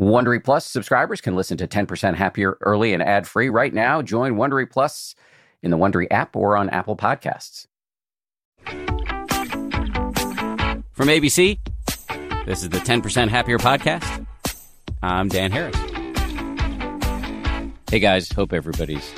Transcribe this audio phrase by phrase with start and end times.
[0.00, 4.00] Wondery Plus subscribers can listen to 10% Happier early and ad free right now.
[4.00, 5.14] Join Wondery Plus
[5.62, 7.66] in the Wondery app or on Apple Podcasts.
[10.94, 11.58] From ABC,
[12.46, 14.26] this is the 10% Happier podcast.
[15.02, 15.76] I'm Dan Harris.
[17.90, 19.12] Hey guys, hope everybody's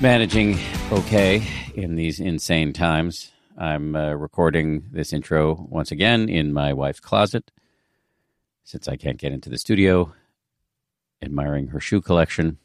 [0.00, 0.60] managing
[0.92, 1.44] okay
[1.74, 3.32] in these insane times.
[3.58, 7.50] I'm uh, recording this intro once again in my wife's closet
[8.62, 10.12] since I can't get into the studio
[11.22, 12.58] admiring her shoe collection.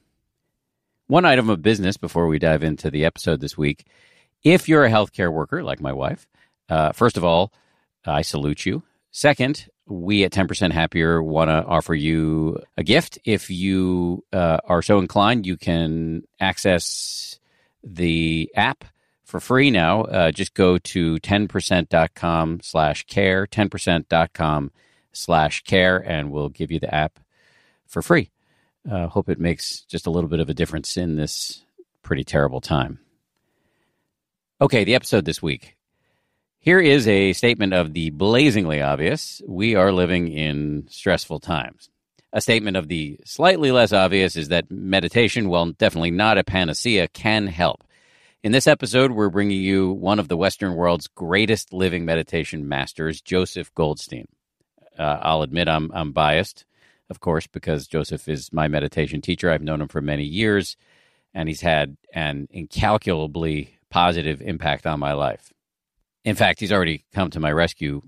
[1.07, 3.85] One item of business before we dive into the episode this week.
[4.43, 6.27] If you're a healthcare worker like my wife,
[6.69, 7.53] uh, first of all,
[8.05, 8.83] I salute you.
[9.11, 13.19] Second, we at 10% Happier want to offer you a gift.
[13.23, 17.39] If you uh, are so inclined, you can access
[17.83, 18.83] the app
[19.23, 20.01] for free now.
[20.03, 24.71] Uh, just go to 10%.com slash care, 10%.com
[25.13, 27.19] slash care, and we'll give you the app
[27.87, 28.31] for free.
[28.89, 31.63] Uh, hope it makes just a little bit of a difference in this
[32.03, 32.99] pretty terrible time.
[34.61, 35.75] Okay, the episode this week.
[36.59, 39.41] Here is a statement of the blazingly obvious.
[39.47, 41.89] We are living in stressful times.
[42.31, 47.07] A statement of the slightly less obvious is that meditation, while definitely not a panacea,
[47.07, 47.83] can help.
[48.43, 53.21] In this episode, we're bringing you one of the Western world's greatest living meditation masters,
[53.21, 54.27] Joseph Goldstein.
[54.97, 56.65] Uh, I'll admit I'm, I'm biased
[57.09, 59.51] of course, because Joseph is my meditation teacher.
[59.51, 60.75] I've known him for many years,
[61.33, 65.53] and he's had an incalculably positive impact on my life.
[66.23, 68.01] In fact, he's already come to my rescue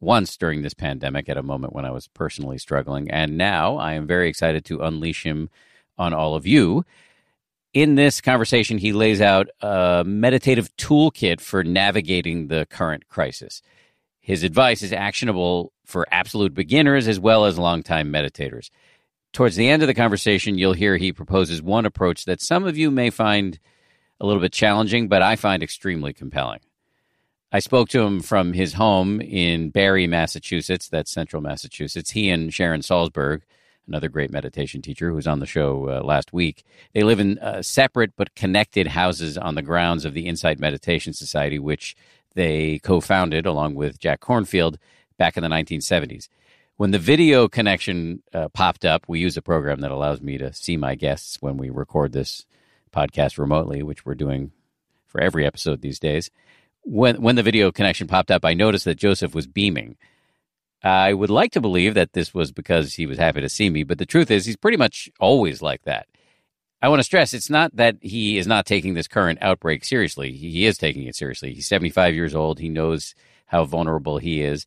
[0.00, 3.10] once during this pandemic at a moment when I was personally struggling.
[3.10, 5.50] And now I am very excited to unleash him
[5.98, 6.84] on all of you.
[7.72, 13.62] In this conversation, he lays out a meditative toolkit for navigating the current crisis.
[14.24, 18.70] His advice is actionable for absolute beginners as well as longtime meditators.
[19.34, 22.78] Towards the end of the conversation, you'll hear he proposes one approach that some of
[22.78, 23.58] you may find
[24.18, 26.60] a little bit challenging, but I find extremely compelling.
[27.52, 30.88] I spoke to him from his home in Barre, Massachusetts.
[30.88, 32.12] That's central Massachusetts.
[32.12, 33.42] He and Sharon Salzberg,
[33.86, 37.38] another great meditation teacher who was on the show uh, last week, they live in
[37.40, 41.94] uh, separate but connected houses on the grounds of the Insight Meditation Society, which
[42.34, 44.76] they co founded along with Jack Kornfield
[45.18, 46.28] back in the 1970s.
[46.76, 50.52] When the video connection uh, popped up, we use a program that allows me to
[50.52, 52.46] see my guests when we record this
[52.92, 54.50] podcast remotely, which we're doing
[55.06, 56.30] for every episode these days.
[56.82, 59.96] When when the video connection popped up, I noticed that Joseph was beaming.
[60.82, 63.84] I would like to believe that this was because he was happy to see me,
[63.84, 66.08] but the truth is he's pretty much always like that.
[66.84, 70.32] I want to stress it's not that he is not taking this current outbreak seriously.
[70.32, 71.54] He is taking it seriously.
[71.54, 72.58] He's 75 years old.
[72.58, 73.14] He knows
[73.46, 74.66] how vulnerable he is.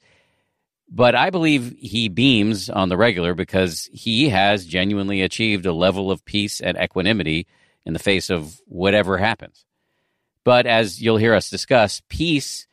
[0.89, 6.09] But I believe he beams on the regular because he has genuinely achieved a level
[6.09, 7.45] of peace and equanimity
[7.85, 9.63] in the face of whatever happens.
[10.43, 12.65] But as you'll hear us discuss, peace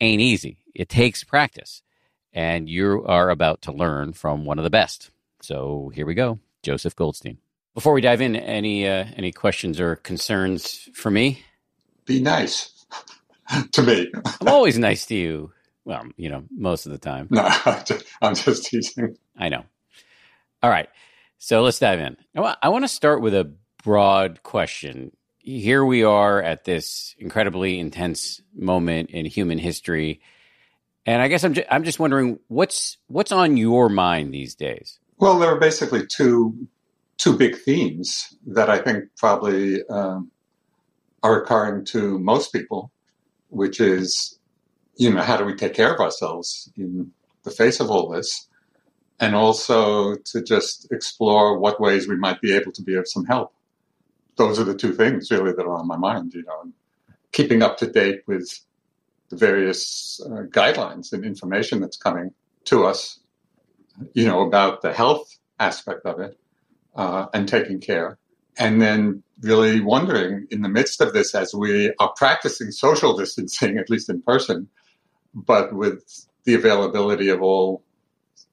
[0.00, 0.64] ain't easy.
[0.74, 1.84] It takes practice.
[2.32, 5.12] And you are about to learn from one of the best.
[5.42, 7.38] So here we go Joseph Goldstein.
[7.80, 11.42] Before we dive in, any, uh, any questions or concerns for me?
[12.04, 12.84] Be nice
[13.72, 14.12] to me.
[14.42, 15.52] I'm always nice to you.
[15.86, 17.28] Well, you know, most of the time.
[17.30, 17.48] No,
[18.20, 19.16] I'm just teasing.
[19.34, 19.64] I know.
[20.62, 20.90] All right.
[21.38, 22.18] So let's dive in.
[22.36, 23.50] I want to start with a
[23.82, 25.16] broad question.
[25.38, 30.20] Here we are at this incredibly intense moment in human history.
[31.06, 34.98] And I guess I'm just, I'm just wondering what's what's on your mind these days?
[35.16, 36.68] Well, there are basically two
[37.20, 40.30] two big themes that I think probably um,
[41.22, 42.90] are occurring to most people,
[43.50, 44.38] which is
[44.96, 47.10] you know, how do we take care of ourselves in
[47.44, 48.48] the face of all this?
[49.18, 53.24] And also to just explore what ways we might be able to be of some
[53.26, 53.52] help.
[54.36, 56.72] Those are the two things really that are on my mind, you know,
[57.32, 58.48] keeping up to date with
[59.28, 62.32] the various uh, guidelines and information that's coming
[62.64, 63.20] to us,
[64.14, 66.39] you know, about the health aspect of it
[67.00, 68.18] uh, and taking care.
[68.58, 73.78] And then really wondering in the midst of this, as we are practicing social distancing,
[73.82, 74.68] at least in person,
[75.34, 76.04] but with
[76.44, 77.82] the availability of all,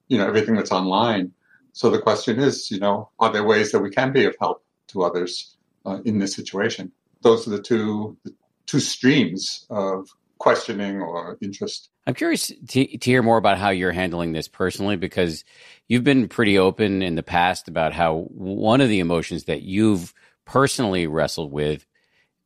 [0.08, 1.34] you know, everything that's online.
[1.74, 4.64] So the question is, you know, are there ways that we can be of help
[4.90, 6.94] to others uh, in this situation?
[7.22, 8.34] Those are the two the
[8.66, 10.08] two streams of
[10.38, 11.90] questioning or interest.
[12.08, 15.44] I'm curious to, to hear more about how you're handling this personally because
[15.90, 20.14] you've been pretty open in the past about how one of the emotions that you've
[20.46, 21.86] personally wrestled with,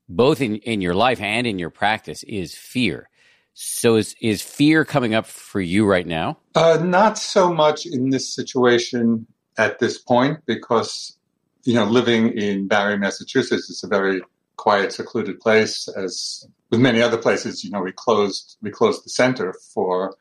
[0.09, 3.07] both in, in your life and in your practice, is fear.
[3.53, 6.39] So is is fear coming up for you right now?
[6.55, 9.27] Uh, not so much in this situation
[9.59, 11.17] at this point because,
[11.65, 14.21] you know, living in Barre, Massachusetts is a very
[14.61, 15.87] quiet, secluded place.
[15.87, 20.15] As with many other places, you know, we closed we closed the center for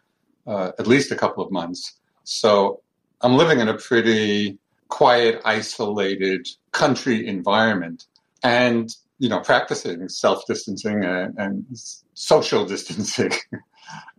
[0.47, 2.01] uh, at least a couple of months.
[2.25, 2.81] So
[3.21, 4.59] I'm living in a pretty
[4.89, 8.07] quiet, isolated country environment,
[8.43, 8.89] and
[9.19, 11.67] you know, practicing self distancing and, and,
[12.15, 13.33] social distancing.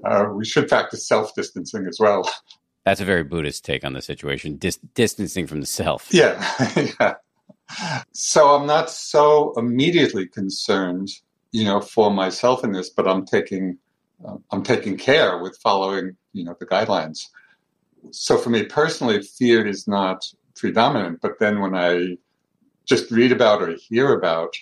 [0.03, 2.29] Uh, we should practice self distancing as well.
[2.83, 6.13] That's a very Buddhist take on the situation, dis- distancing from the self.
[6.13, 6.35] Yeah.
[6.99, 7.13] yeah.
[8.13, 11.09] So I'm not so immediately concerned,
[11.51, 13.77] you know, for myself in this, but I'm taking
[14.25, 17.27] uh, I'm taking care with following, you know, the guidelines.
[18.11, 20.23] So for me personally, fear is not
[20.55, 21.21] predominant.
[21.21, 22.17] But then when I
[22.85, 24.53] just read about or hear about,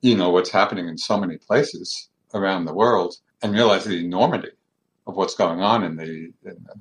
[0.00, 4.50] you know, what's happening in so many places around the world, and realize the enormity
[5.06, 6.74] of what's going on and the, in the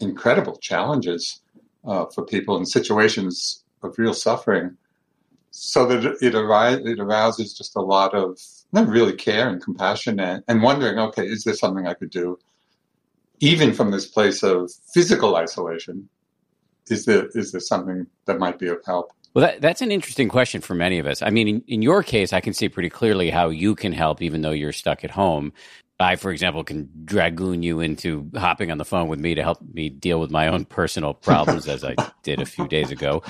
[0.00, 1.40] incredible challenges
[1.86, 4.76] uh, for people in situations of real suffering.
[5.50, 8.38] So that it, arise, it arouses just a lot of
[8.72, 12.38] not really care and compassion and, and wondering, okay, is there something I could do,
[13.40, 16.08] even from this place of physical isolation?
[16.88, 19.12] Is there is there something that might be of help?
[19.34, 21.22] Well, that, that's an interesting question for many of us.
[21.22, 24.22] I mean, in, in, your case, I can see pretty clearly how you can help,
[24.22, 25.52] even though you're stuck at home.
[26.00, 29.58] I, for example, can dragoon you into hopping on the phone with me to help
[29.72, 33.22] me deal with my own personal problems, as I did a few days ago.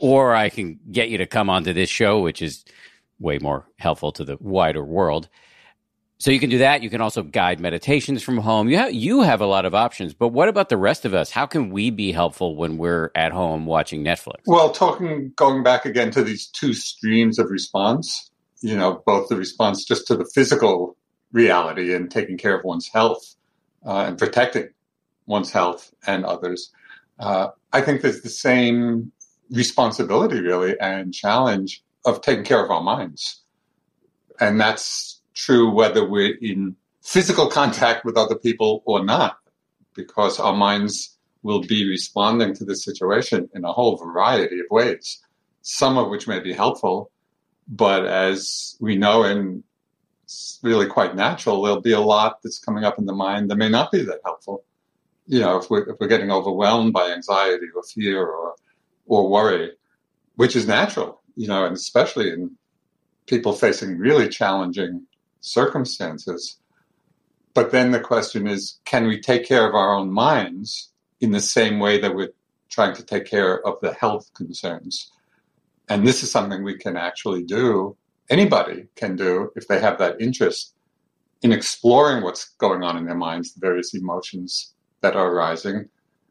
[0.00, 2.64] Or I can get you to come onto this show, which is
[3.18, 5.28] way more helpful to the wider world.
[6.18, 6.84] So you can do that.
[6.84, 8.68] You can also guide meditations from home.
[8.68, 11.32] You have, you have a lot of options, but what about the rest of us?
[11.32, 14.36] How can we be helpful when we're at home watching Netflix?
[14.46, 18.30] Well, talking, going back again to these two streams of response,
[18.60, 20.96] you know, both the response just to the physical
[21.32, 23.34] reality and taking care of one's health
[23.86, 24.68] uh, and protecting
[25.26, 26.70] one's health and others.
[27.18, 29.12] Uh, I think there's the same
[29.50, 33.40] responsibility, really, and challenge of taking care of our minds.
[34.40, 39.38] And that's true whether we're in physical contact with other people or not,
[39.94, 45.20] because our minds will be responding to the situation in a whole variety of ways,
[45.62, 47.10] some of which may be helpful.
[47.68, 49.64] But as we know, and
[50.32, 53.56] it's really quite natural, there'll be a lot that's coming up in the mind that
[53.56, 54.64] may not be that helpful.
[55.26, 58.54] You know, if we're, if we're getting overwhelmed by anxiety or fear or,
[59.06, 59.72] or worry,
[60.36, 62.56] which is natural, you know, and especially in
[63.26, 65.06] people facing really challenging
[65.40, 66.58] circumstances.
[67.54, 70.90] But then the question is can we take care of our own minds
[71.20, 72.32] in the same way that we're
[72.70, 75.12] trying to take care of the health concerns?
[75.88, 77.96] And this is something we can actually do,
[78.32, 80.74] anybody can do if they have that interest
[81.42, 85.88] in exploring what's going on in their minds, the various emotions that are arising,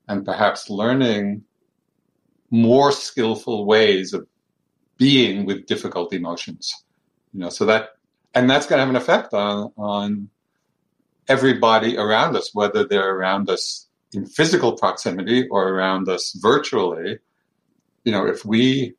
[0.08, 1.44] and perhaps learning
[2.50, 4.26] more skillful ways of
[4.98, 6.74] being with difficult emotions.
[7.34, 7.90] You know, so that
[8.34, 10.30] and that's going to have an effect on on
[11.28, 17.20] everybody around us, whether they're around us in physical proximity or around us virtually.
[18.04, 18.96] You know, if we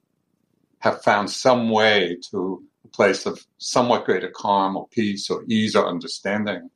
[0.79, 5.87] have found some way to place of somewhat greater calm or peace or ease or
[5.87, 6.71] understanding,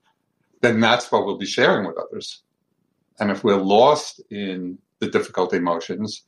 [0.62, 2.42] then that's what we'll be sharing with others.
[3.18, 6.24] And if we're lost in the difficult emotions,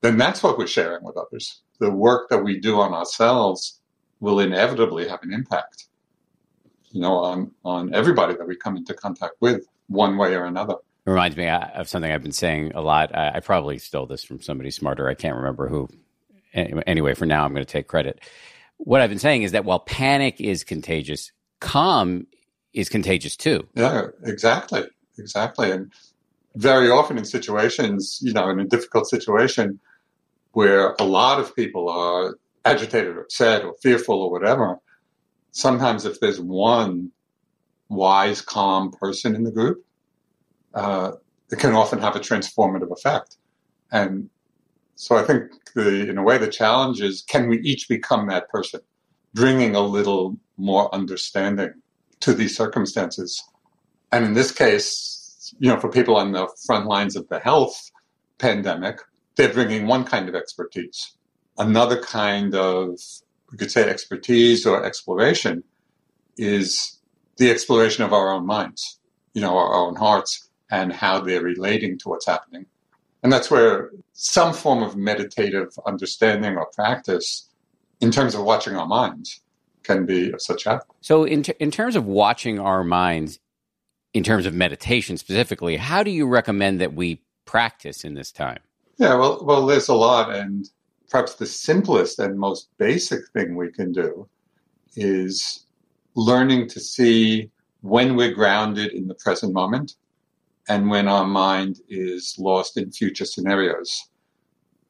[0.00, 1.62] then that's what we're sharing with others.
[1.80, 3.80] The work that we do on ourselves
[4.20, 5.86] will inevitably have an impact,
[6.90, 10.74] you know, on, on everybody that we come into contact with one way or another.
[11.06, 13.14] It reminds me uh, of something I've been saying a lot.
[13.14, 15.08] I, I probably stole this from somebody smarter.
[15.08, 15.88] I can't remember who.
[16.54, 18.20] Anyway, for now, I'm going to take credit.
[18.78, 22.26] What I've been saying is that while panic is contagious, calm
[22.72, 23.68] is contagious too.
[23.74, 24.84] Yeah, exactly.
[25.18, 25.70] Exactly.
[25.70, 25.92] And
[26.56, 29.80] very often in situations, you know, in a difficult situation
[30.52, 34.78] where a lot of people are agitated or upset or fearful or whatever,
[35.50, 37.10] sometimes if there's one
[37.88, 39.84] wise, calm person in the group,
[40.74, 41.12] uh,
[41.50, 43.36] it can often have a transformative effect.
[43.92, 44.30] And
[44.96, 48.48] so I think the, in a way, the challenge is can we each become that
[48.48, 48.80] person,
[49.32, 51.72] bringing a little more understanding
[52.20, 53.42] to these circumstances?
[54.12, 57.90] And in this case, you know, for people on the front lines of the health
[58.38, 59.00] pandemic,
[59.36, 61.16] they're bringing one kind of expertise
[61.58, 62.98] another kind of,
[63.50, 65.62] we could say, expertise or exploration
[66.36, 66.98] is
[67.36, 68.98] the exploration of our own minds,
[69.34, 72.66] you know, our own hearts and how they're relating to what's happening.
[73.24, 77.48] And that's where some form of meditative understanding or practice
[78.02, 79.40] in terms of watching our minds
[79.82, 80.82] can be of such help.
[81.00, 83.38] So, in, t- in terms of watching our minds,
[84.12, 88.60] in terms of meditation specifically, how do you recommend that we practice in this time?
[88.98, 90.68] Yeah, well, well, there's a lot, and
[91.08, 94.28] perhaps the simplest and most basic thing we can do
[94.96, 95.64] is
[96.14, 97.50] learning to see
[97.80, 99.94] when we're grounded in the present moment
[100.68, 104.08] and when our mind is lost in future scenarios.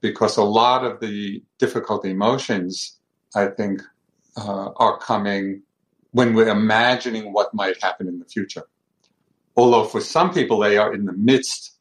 [0.00, 2.98] Because a lot of the difficult emotions,
[3.34, 3.82] I think,
[4.36, 5.62] uh, are coming
[6.12, 8.62] when we're imagining what might happen in the future.
[9.56, 11.78] Although for some people, they are in the midst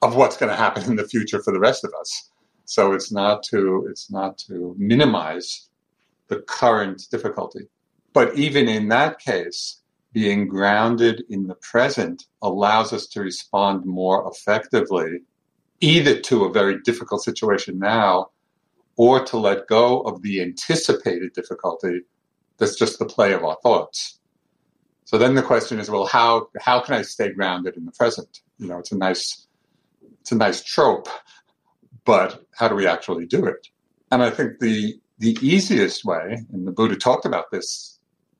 [0.00, 2.30] of what's going to happen in the future for the rest of us.
[2.64, 5.68] So it's not to it's not to minimize
[6.28, 7.66] the current difficulty.
[8.12, 9.81] But even in that case,
[10.12, 15.20] being grounded in the present allows us to respond more effectively,
[15.80, 18.30] either to a very difficult situation now
[18.96, 22.00] or to let go of the anticipated difficulty
[22.58, 24.18] that's just the play of our thoughts.
[25.04, 28.40] So then the question is, well, how how can I stay grounded in the present?
[28.58, 29.46] You know, it's a nice
[30.20, 31.08] it's a nice trope,
[32.04, 33.68] but how do we actually do it?
[34.10, 37.98] And I think the the easiest way, and the Buddha talked about this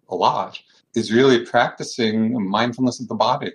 [0.09, 0.61] a lot,
[0.95, 3.53] is really practicing mindfulness of the body.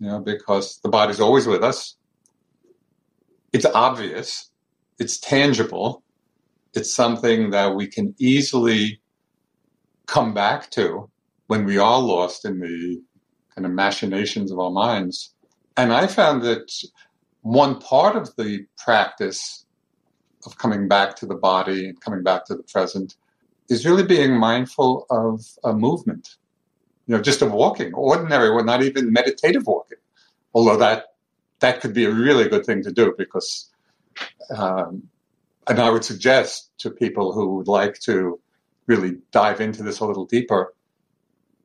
[0.00, 1.96] You know, because the body's always with us.
[3.52, 4.50] It's obvious,
[4.98, 6.02] it's tangible,
[6.74, 9.00] it's something that we can easily
[10.06, 11.08] come back to
[11.46, 13.00] when we are lost in the
[13.54, 15.34] kind of machinations of our minds.
[15.76, 16.72] And I found that
[17.42, 19.64] one part of the practice
[20.46, 23.16] of coming back to the body and coming back to the present
[23.68, 26.36] is really being mindful of a movement,
[27.06, 29.98] you know, just of walking, ordinary, or not even meditative walking.
[30.54, 31.06] Although that
[31.60, 33.70] that could be a really good thing to do because,
[34.54, 35.04] um,
[35.66, 38.40] and I would suggest to people who would like to
[38.86, 40.74] really dive into this a little deeper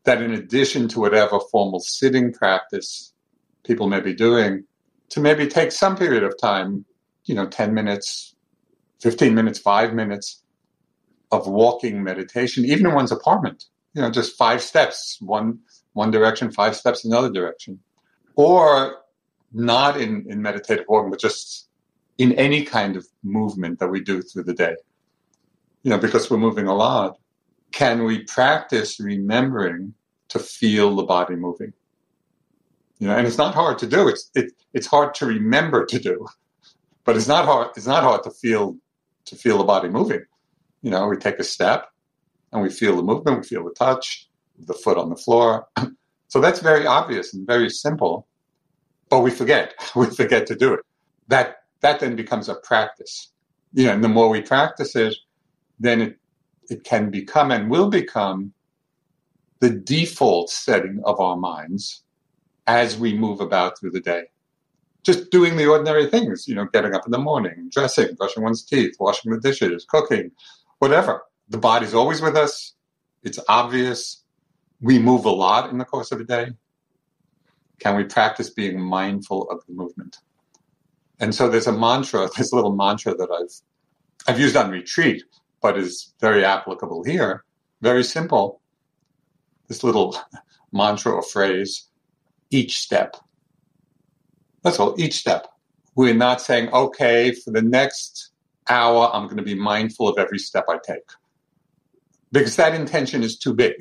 [0.05, 3.13] that in addition to whatever formal sitting practice
[3.65, 4.63] people may be doing,
[5.09, 6.85] to maybe take some period of time,
[7.25, 8.35] you know, 10 minutes,
[9.01, 10.41] 15 minutes, five minutes
[11.31, 15.59] of walking meditation, even in one's apartment, you know, just five steps, one,
[15.93, 17.79] one direction, five steps another direction.
[18.35, 18.97] Or
[19.51, 21.67] not in, in meditative walking, but just
[22.17, 24.75] in any kind of movement that we do through the day.
[25.83, 27.17] You know, because we're moving a lot,
[27.71, 29.93] can we practice remembering
[30.29, 31.73] to feel the body moving?
[32.99, 34.07] You know, and it's not hard to do.
[34.09, 36.27] It's it, it's hard to remember to do,
[37.05, 37.69] but it's not hard.
[37.77, 38.75] It's not hard to feel
[39.25, 40.25] to feel the body moving.
[40.81, 41.89] You know, we take a step
[42.51, 43.41] and we feel the movement.
[43.41, 44.27] We feel the touch,
[44.57, 45.67] the foot on the floor.
[46.31, 48.27] So that's very obvious and very simple,
[49.09, 49.73] but we forget.
[49.95, 50.81] We forget to do it.
[51.27, 53.31] That that then becomes a practice.
[53.73, 55.15] You know, and the more we practice it,
[55.79, 56.19] then it
[56.69, 58.53] it can become and will become
[59.59, 62.03] the default setting of our minds
[62.67, 64.23] as we move about through the day.
[65.03, 68.63] Just doing the ordinary things, you know, getting up in the morning, dressing, brushing one's
[68.63, 70.31] teeth, washing the dishes, cooking,
[70.77, 71.23] whatever.
[71.49, 72.75] The body's always with us.
[73.23, 74.23] It's obvious.
[74.81, 76.51] We move a lot in the course of a day.
[77.79, 80.17] Can we practice being mindful of the movement?
[81.19, 83.51] And so there's a mantra, this little mantra that I've
[84.27, 85.23] I've used on retreat,
[85.61, 87.45] but is very applicable here.
[87.81, 88.61] Very simple.
[89.67, 90.17] This little
[90.71, 91.87] mantra or phrase
[92.51, 93.15] each step.
[94.63, 95.47] That's all, each step.
[95.95, 98.31] We're not saying, okay, for the next
[98.69, 101.09] hour, I'm going to be mindful of every step I take.
[102.31, 103.75] Because that intention is too big.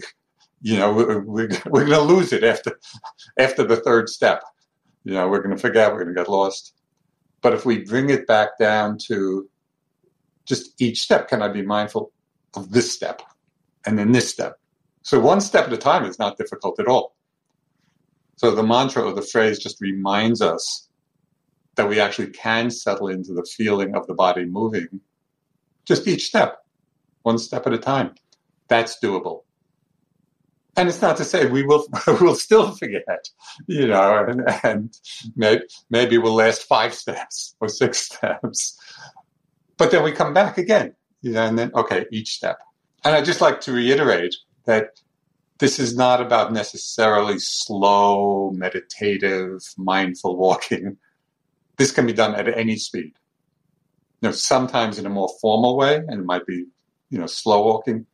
[0.61, 2.79] You know, we're, we're, going to lose it after,
[3.39, 4.43] after the third step.
[5.05, 6.75] You know, we're going to forget, we're going to get lost.
[7.41, 9.49] But if we bring it back down to
[10.45, 12.13] just each step, can I be mindful
[12.55, 13.23] of this step
[13.87, 14.59] and then this step?
[15.03, 17.15] So one step at a time is not difficult at all.
[18.37, 20.89] So the mantra or the phrase just reminds us
[21.77, 25.01] that we actually can settle into the feeling of the body moving
[25.85, 26.59] just each step,
[27.23, 28.15] one step at a time.
[28.69, 29.43] That's doable.
[30.77, 33.29] And it's not to say we will we'll still forget,
[33.67, 34.97] you know, and, and
[35.35, 38.79] maybe, maybe we'll last five steps or six steps.
[39.77, 42.61] But then we come back again, you know, and then, okay, each step.
[43.05, 44.35] And I'd just like to reiterate
[44.67, 45.01] that
[45.59, 50.97] this is not about necessarily slow, meditative, mindful walking.
[51.77, 53.15] This can be done at any speed.
[54.21, 56.67] You know, sometimes in a more formal way, and it might be,
[57.11, 58.07] you know, slow walking,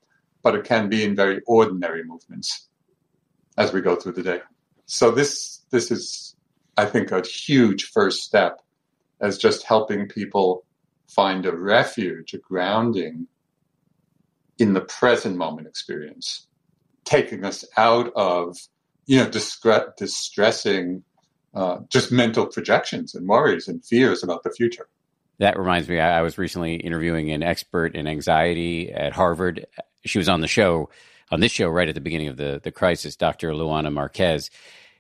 [0.45, 2.69] but it can be in very ordinary movements
[3.59, 4.41] as we go through the day.
[4.87, 6.37] So this this is,
[6.77, 8.61] I think, a huge first step
[9.21, 10.65] as just helping people
[11.09, 13.27] find a refuge, a grounding
[14.59, 16.47] in the present moment experience
[17.05, 18.57] taking us out of
[19.07, 21.03] you know distre- distressing
[21.55, 24.89] uh, just mental projections and worries and fears about the future
[25.39, 29.67] That reminds me, I was recently interviewing an expert in anxiety at Harvard.
[30.05, 30.91] She was on the show,
[31.31, 33.53] on this show, right at the beginning of the, the crisis, Dr.
[33.53, 34.51] Luana Marques.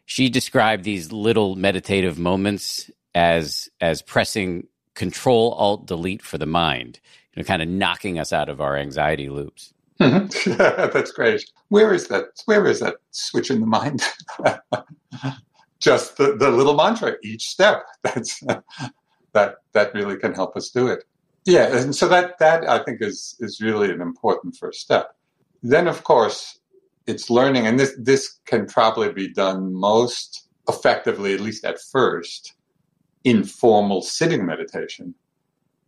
[0.06, 7.00] She described these little meditative moments as as pressing Control Alt Delete for the mind,
[7.34, 9.72] you know, kind of knocking us out of our anxiety loops.
[10.00, 10.52] Mm-hmm.
[10.92, 11.44] That's great.
[11.68, 12.24] Where is that?
[12.46, 14.02] Where is that switch in the mind?
[15.80, 17.84] Just the, the little mantra each step.
[18.02, 18.40] That's
[19.32, 21.04] that that really can help us do it.
[21.44, 25.14] Yeah, and so that that I think is is really an important first step.
[25.62, 26.58] Then, of course,
[27.06, 32.54] it's learning, and this this can probably be done most effectively, at least at first,
[33.24, 35.14] in formal sitting meditation,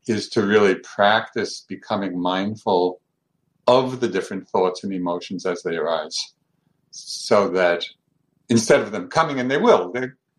[0.06, 3.00] is to really practice becoming mindful
[3.66, 6.34] of the different thoughts and emotions as they arise,
[6.90, 7.84] so that
[8.48, 9.92] instead of them coming, and they will,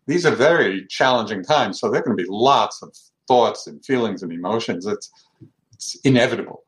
[0.06, 2.96] these are very challenging times, so there are going to be lots of
[3.28, 4.86] thoughts and feelings and emotions.
[4.86, 5.10] It's
[5.72, 6.64] it's inevitable,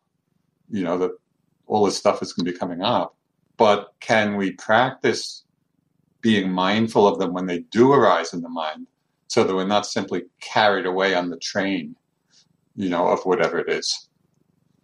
[0.71, 1.11] you know, that
[1.67, 3.17] all this stuff is going to be coming up.
[3.57, 5.43] But can we practice
[6.21, 8.87] being mindful of them when they do arise in the mind,
[9.26, 11.97] so that we're not simply carried away on the train,
[12.76, 14.09] you know, of whatever it is,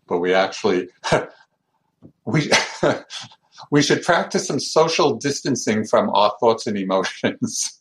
[0.06, 0.88] but we actually
[2.24, 2.50] we
[3.70, 7.80] we should practice some social distancing from our thoughts and emotions.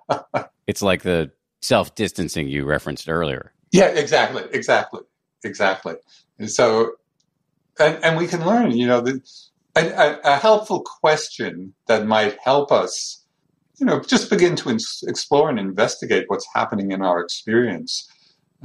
[0.66, 1.30] it's like the
[1.62, 3.52] self distancing you referenced earlier.
[3.70, 5.00] Yeah, exactly, exactly,
[5.44, 5.94] exactly.
[6.38, 6.92] And so,
[7.78, 9.20] and, and we can learn, you know, the,
[9.74, 13.24] a, a, helpful question that might help us,
[13.78, 18.06] you know, just begin to ins- explore and investigate what's happening in our experience,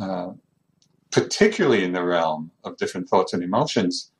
[0.01, 0.31] uh,
[1.11, 4.11] particularly in the realm of different thoughts and emotions,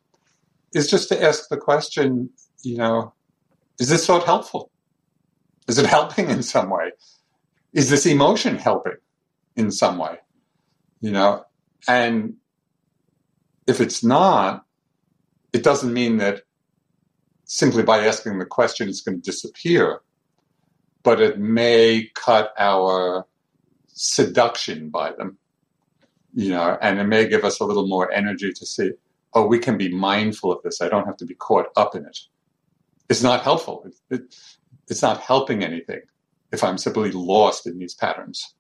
[0.74, 2.30] is just to ask the question,
[2.64, 3.14] you know,
[3.80, 4.72] is this thought helpful?
[5.68, 6.92] Is it helping in some way?
[7.78, 8.98] Is this emotion helping
[9.56, 10.18] in some way?
[11.00, 11.46] You know,
[11.88, 12.34] and
[13.68, 14.66] if it's not,
[15.54, 16.42] it doesn't mean that
[17.46, 20.02] simply by asking the question it's going to disappear,
[21.04, 23.28] but it may cut our
[23.90, 25.38] seduction by them,
[26.34, 28.90] you know, and it may give us a little more energy to see,
[29.36, 30.82] oh, we can be mindful of this.
[30.82, 32.18] I don't have to be caught up in it.
[33.08, 33.84] It's not helpful.
[33.86, 34.36] It, it,
[34.88, 36.02] it's not helping anything
[36.52, 38.56] if I'm simply lost in these patterns.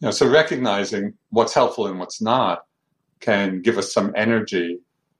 [0.00, 2.64] You know, so recognizing what's helpful and what's not
[3.20, 4.78] can give us some energy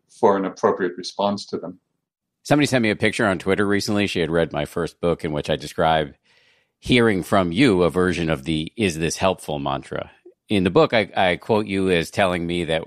[0.09, 1.79] for an appropriate response to them.
[2.43, 4.07] Somebody sent me a picture on Twitter recently.
[4.07, 6.15] She had read my first book in which I describe
[6.79, 10.11] hearing from you a version of the is this helpful mantra.
[10.49, 12.85] In the book, I, I quote you as telling me that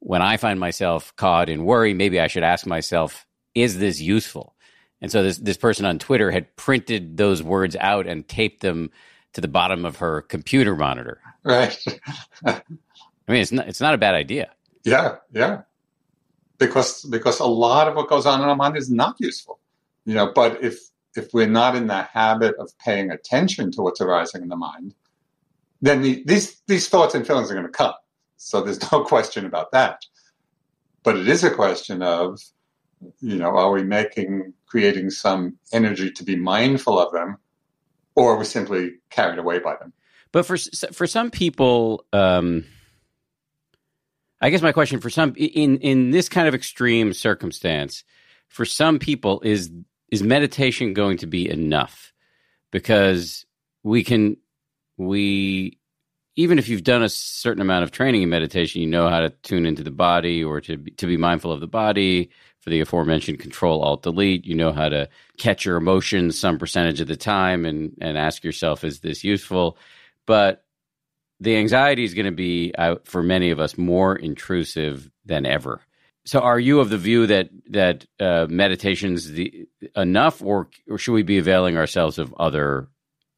[0.00, 4.54] when I find myself caught in worry, maybe I should ask myself, is this useful?
[5.00, 8.90] And so this this person on Twitter had printed those words out and taped them
[9.32, 11.20] to the bottom of her computer monitor.
[11.44, 11.78] Right.
[12.44, 12.62] I
[13.28, 14.50] mean, it's not it's not a bad idea.
[14.84, 15.62] Yeah, yeah.
[16.58, 19.60] Because because a lot of what goes on in our mind is not useful,
[20.04, 20.32] you know.
[20.34, 20.78] But if
[21.16, 24.94] if we're not in the habit of paying attention to what's arising in the mind,
[25.80, 27.94] then the, these these thoughts and feelings are going to come.
[28.36, 30.02] So there's no question about that.
[31.04, 32.40] But it is a question of
[33.20, 37.38] you know, are we making, creating some energy to be mindful of them,
[38.14, 39.92] or are we simply carried away by them?
[40.32, 40.56] But for
[40.92, 42.64] for some people, um,
[44.40, 48.04] I guess my question for some in in this kind of extreme circumstance,
[48.48, 49.70] for some people is
[50.10, 52.12] is meditation going to be enough?
[52.70, 53.46] Because
[53.82, 54.36] we can
[54.96, 55.78] we
[56.36, 59.30] even if you've done a certain amount of training in meditation, you know how to
[59.42, 62.80] tune into the body or to be, to be mindful of the body for the
[62.80, 64.44] aforementioned control alt delete.
[64.44, 68.44] You know how to catch your emotions some percentage of the time and, and ask
[68.44, 69.78] yourself, is this useful?
[70.26, 70.64] But
[71.40, 75.80] the anxiety is going to be, uh, for many of us, more intrusive than ever.
[76.24, 79.66] So, are you of the view that that uh, meditation's the
[79.96, 82.88] enough, or, or should we be availing ourselves of other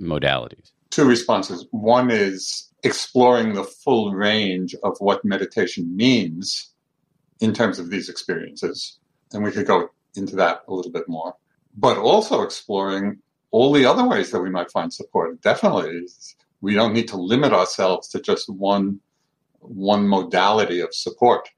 [0.01, 0.73] modalities?
[0.91, 1.67] Two responses.
[1.71, 6.73] One is exploring the full range of what meditation means
[7.41, 8.99] in terms of these experiences.
[9.33, 11.37] And we could go into that a little bit more.
[11.77, 13.19] But also exploring
[13.51, 15.41] all the other ways that we might find support.
[15.41, 16.07] Definitely,
[16.61, 19.01] we don't need to limit ourselves to just one
[19.61, 21.51] one modality of support.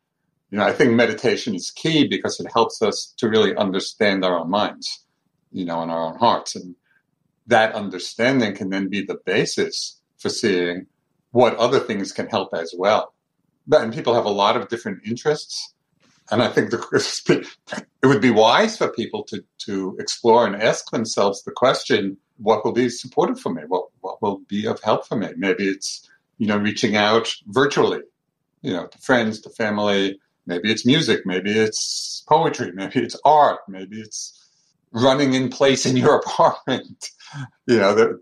[0.51, 4.39] You know, I think meditation is key because it helps us to really understand our
[4.39, 5.05] own minds,
[5.51, 6.57] you know, and our own hearts.
[6.57, 6.75] And
[7.47, 10.87] that understanding can then be the basis for seeing
[11.31, 13.15] what other things can help as well.
[13.67, 15.73] But, and people have a lot of different interests.
[16.31, 17.45] And I think the,
[18.03, 22.65] it would be wise for people to, to explore and ask themselves the question, what
[22.65, 23.63] will be supportive for me?
[23.67, 25.29] What, what will be of help for me?
[25.37, 26.09] Maybe it's
[26.43, 28.01] you know, reaching out virtually,
[28.63, 30.19] you know, to friends, to family.
[30.45, 34.45] Maybe it's music, maybe it's poetry, maybe it's art, maybe it's
[34.91, 37.11] running in place in your apartment.
[37.69, 38.21] you know, the,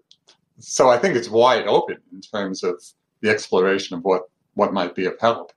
[0.58, 2.82] so I think it's wide open in terms of
[3.22, 5.52] the exploration of what, what might be of help.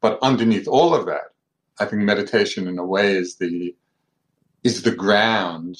[0.00, 1.35] But underneath all of that,
[1.78, 3.74] I think meditation in a way is the
[4.64, 5.76] is the ground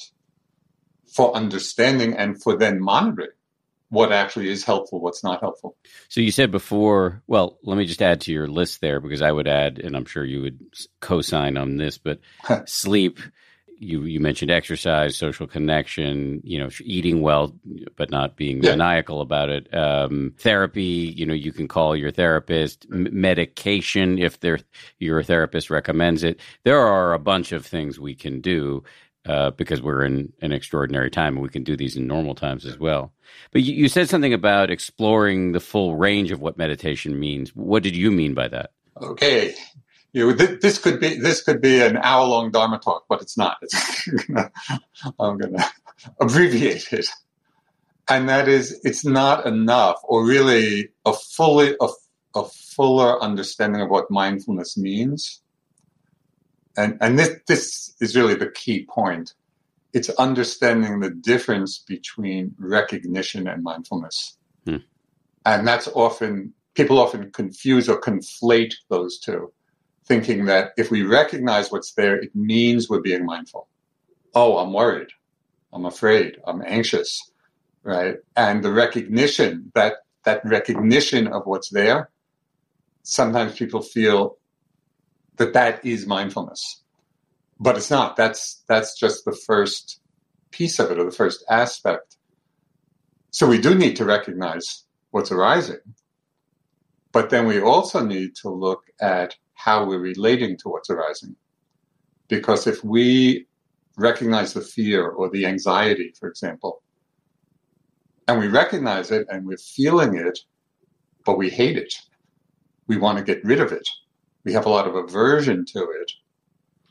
[1.07, 3.29] for understanding and for then monitoring
[3.89, 5.77] what actually is helpful, what's not helpful.
[6.09, 9.31] So you said before, well, let me just add to your list there because I
[9.31, 10.59] would add, and I'm sure you would
[10.99, 12.19] co-sign on this, but
[12.65, 13.19] sleep.
[13.79, 17.55] You you mentioned exercise, social connection, you know, eating well,
[17.95, 18.71] but not being yeah.
[18.71, 19.73] maniacal about it.
[19.73, 22.85] Um, therapy, you know, you can call your therapist.
[22.91, 24.39] M- medication, if
[24.99, 26.39] your therapist recommends it.
[26.63, 28.83] There are a bunch of things we can do
[29.27, 32.65] uh, because we're in an extraordinary time and we can do these in normal times
[32.65, 33.11] as well.
[33.51, 37.49] But you, you, said something about exploring the full range of what meditation means.
[37.49, 38.71] What did you mean by that?
[39.01, 39.53] Okay,
[40.13, 43.21] you know, th- this could be this could be an hour long Dharma talk, but
[43.21, 43.57] it's not.
[43.61, 44.51] It's gonna,
[45.19, 45.69] I'm going to
[46.19, 47.07] abbreviate it,
[48.09, 51.87] and that is, it's not enough, or really a fully a,
[52.35, 55.41] a fuller understanding of what mindfulness means
[56.77, 59.33] and and this this is really the key point.
[59.93, 64.77] It's understanding the difference between recognition and mindfulness, hmm.
[65.45, 69.51] and that's often people often confuse or conflate those two,
[70.07, 73.67] thinking that if we recognize what's there, it means we're being mindful.
[74.33, 75.09] Oh, I'm worried.
[75.73, 76.37] I'm afraid.
[76.45, 77.31] I'm anxious.
[77.83, 78.15] Right.
[78.35, 79.93] And the recognition that
[80.23, 82.09] that recognition of what's there,
[83.03, 84.37] sometimes people feel
[85.37, 86.83] that that is mindfulness.
[87.59, 88.15] But it's not.
[88.15, 89.99] That's that's just the first
[90.51, 92.17] piece of it or the first aspect.
[93.31, 95.79] So we do need to recognize what's arising.
[97.11, 101.35] But then we also need to look at how we're relating to what's arising.
[102.27, 103.47] Because if we
[103.97, 106.83] recognize the fear or the anxiety, for example,
[108.27, 110.37] and we recognize it and we're feeling it,
[111.25, 111.93] but we hate it,
[112.85, 113.89] we want to get rid of it,
[114.43, 116.11] we have a lot of aversion to it.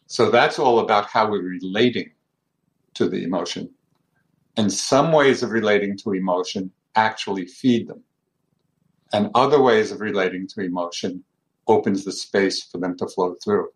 [0.08, 2.10] So that's all about how we're relating
[2.94, 3.70] to the emotion.
[4.56, 8.02] And some ways of relating to emotion actually feed them.
[9.12, 11.22] And other ways of relating to emotion
[11.68, 13.68] opens the space for them to flow through.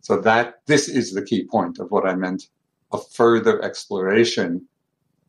[0.00, 2.44] So that this is the key point of what I meant
[2.92, 4.66] a further exploration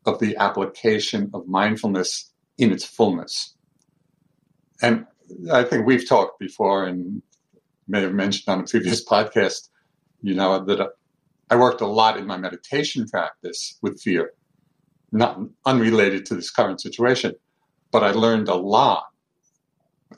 [0.06, 3.54] of the application of mindfulness in its fullness.
[4.82, 5.06] And
[5.52, 7.22] I think we've talked before and
[7.88, 9.68] may have mentioned on a previous podcast,
[10.22, 10.90] you know, that
[11.50, 14.32] I worked a lot in my meditation practice with fear,
[15.12, 17.34] not unrelated to this current situation,
[17.90, 19.06] but I learned a lot.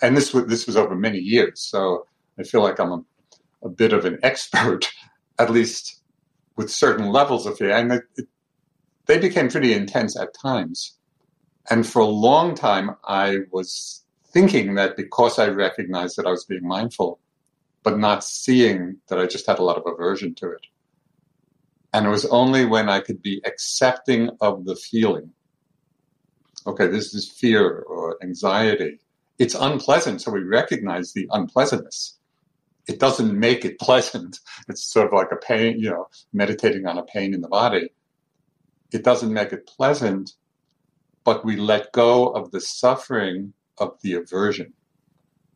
[0.02, 1.60] And this was, this was over many years.
[1.60, 2.06] So
[2.38, 3.04] I feel like I'm a,
[3.62, 4.86] a bit of an expert,
[5.38, 6.02] at least
[6.56, 7.70] with certain levels of fear.
[7.70, 8.26] And it, it,
[9.06, 10.96] they became pretty intense at times.
[11.70, 16.44] And for a long time, I was thinking that because I recognized that I was
[16.44, 17.18] being mindful,
[17.82, 20.66] but not seeing that I just had a lot of aversion to it.
[21.92, 25.30] And it was only when I could be accepting of the feeling.
[26.66, 28.98] Okay, this is fear or anxiety.
[29.38, 32.18] It's unpleasant, so we recognize the unpleasantness.
[32.88, 34.40] It doesn't make it pleasant.
[34.68, 37.90] It's sort of like a pain, you know, meditating on a pain in the body.
[38.92, 40.32] It doesn't make it pleasant,
[41.24, 44.72] but we let go of the suffering of the aversion.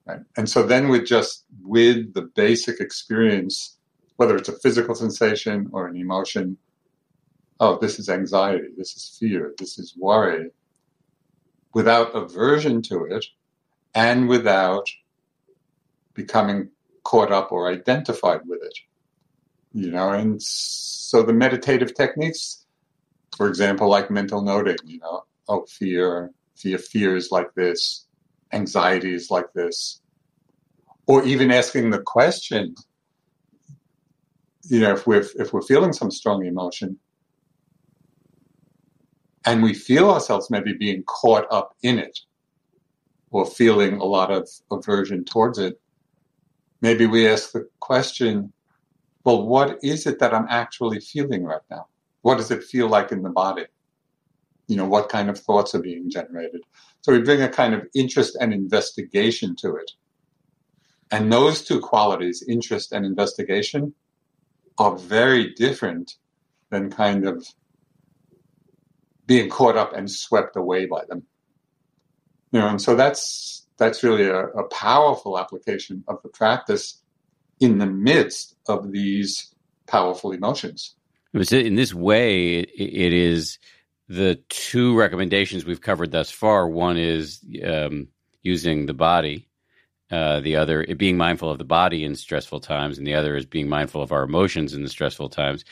[0.04, 0.20] Right?
[0.36, 3.78] And so then with just with the basic experience,
[4.16, 6.58] whether it's a physical sensation or an emotion,
[7.60, 10.50] oh, this is anxiety, this is fear, this is worry,
[11.72, 13.24] without aversion to it
[13.94, 14.88] and without
[16.14, 16.70] becoming
[17.04, 18.78] caught up or identified with it.
[19.72, 22.66] You know, and so the meditative techniques,
[23.36, 28.06] for example, like mental noting, you know, oh, fear, fear, fear is like this,
[28.52, 30.00] anxiety is like this,
[31.06, 32.74] or even asking the question,
[34.64, 36.98] you know, if we're if we're feeling some strong emotion,
[39.46, 42.18] and we feel ourselves maybe being caught up in it,
[43.30, 45.80] or feeling a lot of aversion towards it,
[46.80, 48.52] maybe we ask the question,
[49.24, 51.86] well, what is it that I'm actually feeling right now?
[52.22, 53.66] What does it feel like in the body?
[54.66, 56.62] You know, what kind of thoughts are being generated?
[57.02, 59.90] So we bring a kind of interest and investigation to it.
[61.10, 63.94] And those two qualities, interest and investigation,
[64.78, 66.14] are very different
[66.70, 67.46] than kind of
[69.26, 71.22] being caught up and swept away by them.
[72.52, 77.00] You know, and so that's that's really a, a powerful application of the practice
[77.60, 79.54] in the midst of these
[79.86, 80.94] powerful emotions.
[81.32, 83.58] In this way, it is
[84.08, 86.68] the two recommendations we've covered thus far.
[86.68, 88.08] One is um,
[88.42, 89.46] using the body.
[90.10, 93.46] Uh, the other, being mindful of the body in stressful times, and the other is
[93.46, 95.64] being mindful of our emotions in the stressful times.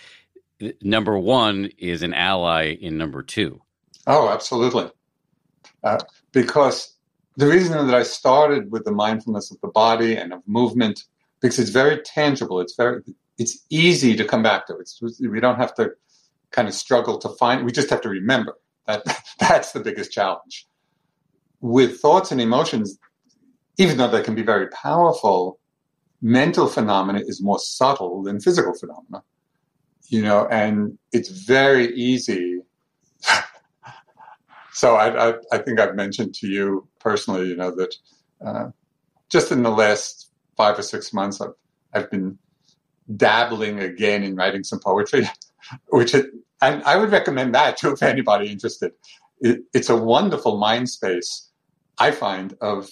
[0.80, 3.60] Number one is an ally in number two.
[4.06, 4.92] Oh, absolutely.
[5.82, 5.98] Uh,
[6.32, 6.94] because
[7.36, 11.04] the reason that I started with the mindfulness of the body and of movement,
[11.40, 12.60] because it's very tangible.
[12.60, 13.02] It's very,
[13.38, 14.76] it's easy to come back to.
[14.78, 15.92] It's, we don't have to
[16.50, 17.64] kind of struggle to find.
[17.64, 19.04] We just have to remember that
[19.38, 20.66] that's the biggest challenge.
[21.60, 22.98] With thoughts and emotions,
[23.78, 25.58] even though they can be very powerful,
[26.20, 29.22] mental phenomena is more subtle than physical phenomena.
[30.08, 32.60] You know, and it's very easy.
[34.78, 37.96] So I, I, I, think I've mentioned to you personally, you know, that
[38.46, 38.68] uh,
[39.28, 41.54] just in the last five or six months, I've,
[41.92, 42.38] I've been
[43.16, 45.28] dabbling again in writing some poetry,
[45.88, 46.26] which it,
[46.62, 48.92] and I would recommend that too if anybody interested.
[49.40, 51.50] It, it's a wonderful mind space,
[51.98, 52.88] I find, of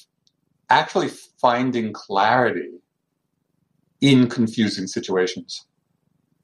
[0.69, 2.71] actually finding clarity
[4.01, 5.65] in confusing situations.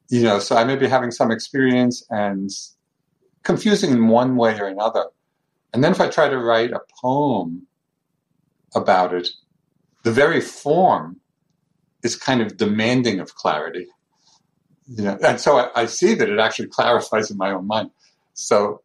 [0.07, 2.49] You know, so I may be having some experience and
[3.43, 5.07] confusing in one way or another.
[5.73, 7.67] And then if I try to write a poem
[8.75, 9.29] about it,
[10.03, 11.19] the very form
[12.03, 13.87] is kind of demanding of clarity.
[14.87, 17.89] You know, and so I, I see that it actually clarifies in my own mind.
[18.33, 18.81] So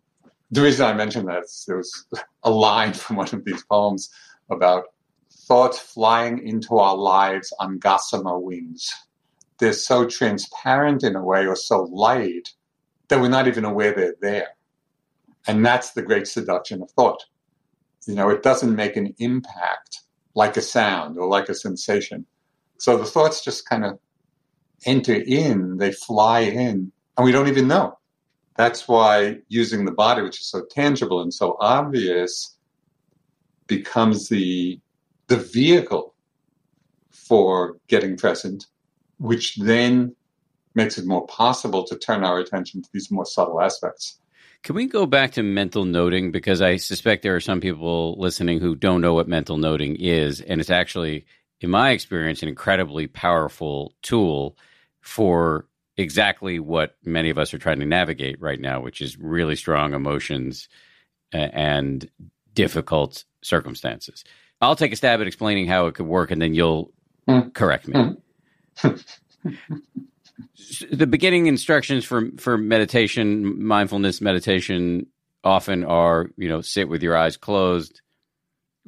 [0.50, 2.06] the reason I mentioned that is there was
[2.42, 4.08] a line from one of these poems
[4.50, 4.84] about
[5.30, 8.90] thoughts flying into our lives on gossamer wings.
[9.58, 12.50] They're so transparent in a way or so light
[13.08, 14.48] that we're not even aware they're there.
[15.48, 17.24] And that's the great seduction of thought.
[18.06, 20.00] You know, it doesn't make an impact
[20.34, 22.26] like a sound or like a sensation.
[22.78, 23.98] So the thoughts just kind of
[24.86, 27.98] enter in, they fly in, and we don't even know.
[28.56, 32.56] That's why using the body, which is so tangible and so obvious,
[33.66, 34.80] becomes the
[35.28, 36.14] the vehicle
[37.10, 38.66] for getting present,
[39.18, 40.14] which then
[40.74, 44.18] makes it more possible to turn our attention to these more subtle aspects.
[44.64, 46.30] Can we go back to mental noting?
[46.30, 50.40] Because I suspect there are some people listening who don't know what mental noting is.
[50.40, 51.26] And it's actually,
[51.60, 54.56] in my experience, an incredibly powerful tool
[55.00, 55.66] for
[55.96, 59.94] exactly what many of us are trying to navigate right now, which is really strong
[59.94, 60.68] emotions
[61.32, 62.08] and
[62.54, 64.24] difficult circumstances.
[64.60, 66.92] I'll take a stab at explaining how it could work, and then you'll
[67.28, 67.52] mm.
[67.54, 68.16] correct me.
[70.90, 75.06] The beginning instructions for for meditation, mindfulness meditation,
[75.44, 78.00] often are you know sit with your eyes closed,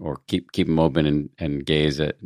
[0.00, 2.16] or keep keep them open and and gaze at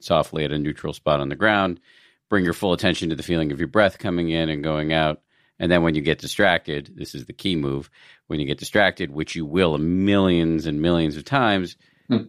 [0.00, 1.80] softly at a neutral spot on the ground.
[2.28, 5.20] Bring your full attention to the feeling of your breath coming in and going out.
[5.58, 7.90] And then when you get distracted, this is the key move.
[8.26, 11.76] When you get distracted, which you will millions and millions of times,
[12.08, 12.22] hmm.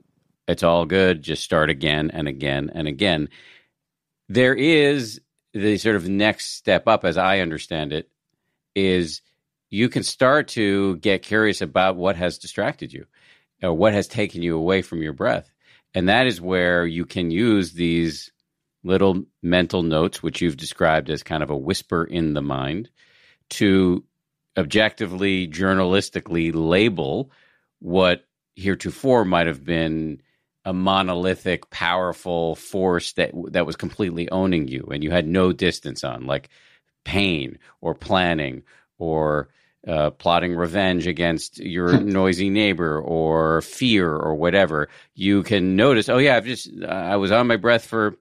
[0.47, 1.21] It's all good.
[1.21, 3.29] Just start again and again and again.
[4.27, 5.21] There is
[5.53, 8.09] the sort of next step up, as I understand it,
[8.75, 9.21] is
[9.69, 13.05] you can start to get curious about what has distracted you
[13.61, 15.51] or what has taken you away from your breath.
[15.93, 18.31] And that is where you can use these
[18.83, 22.89] little mental notes, which you've described as kind of a whisper in the mind,
[23.49, 24.03] to
[24.57, 27.31] objectively, journalistically label
[27.79, 30.21] what heretofore might have been
[30.65, 36.03] a monolithic, powerful force that that was completely owning you, and you had no distance
[36.03, 36.49] on, like
[37.03, 38.63] pain or planning
[38.97, 39.49] or
[39.87, 44.89] uh, plotting revenge against your noisy neighbor or fear or whatever.
[45.13, 48.15] You can notice, oh yeah, I've just I was on my breath for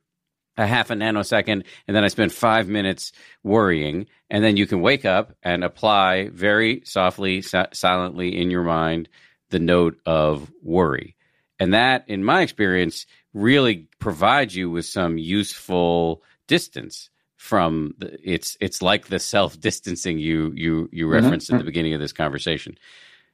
[0.57, 4.81] a half a nanosecond, and then I spent five minutes worrying, and then you can
[4.83, 9.09] wake up and apply very softly, si- silently in your mind
[9.51, 11.15] the note of worry
[11.63, 18.57] and that, in my experience, really provides you with some useful distance from the, it's
[18.61, 21.15] it's like the self distancing you you you mm-hmm.
[21.15, 21.57] referenced mm-hmm.
[21.57, 22.77] at the beginning of this conversation.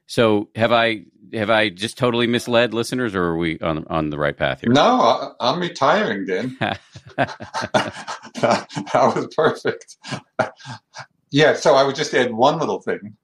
[0.05, 4.19] So have I have I just totally misled listeners, or are we on on the
[4.19, 4.71] right path here?
[4.71, 6.55] No, I'm retiring, Dan.
[7.17, 9.97] that, was perfect.
[11.31, 13.17] yeah, so I would just add one little thing,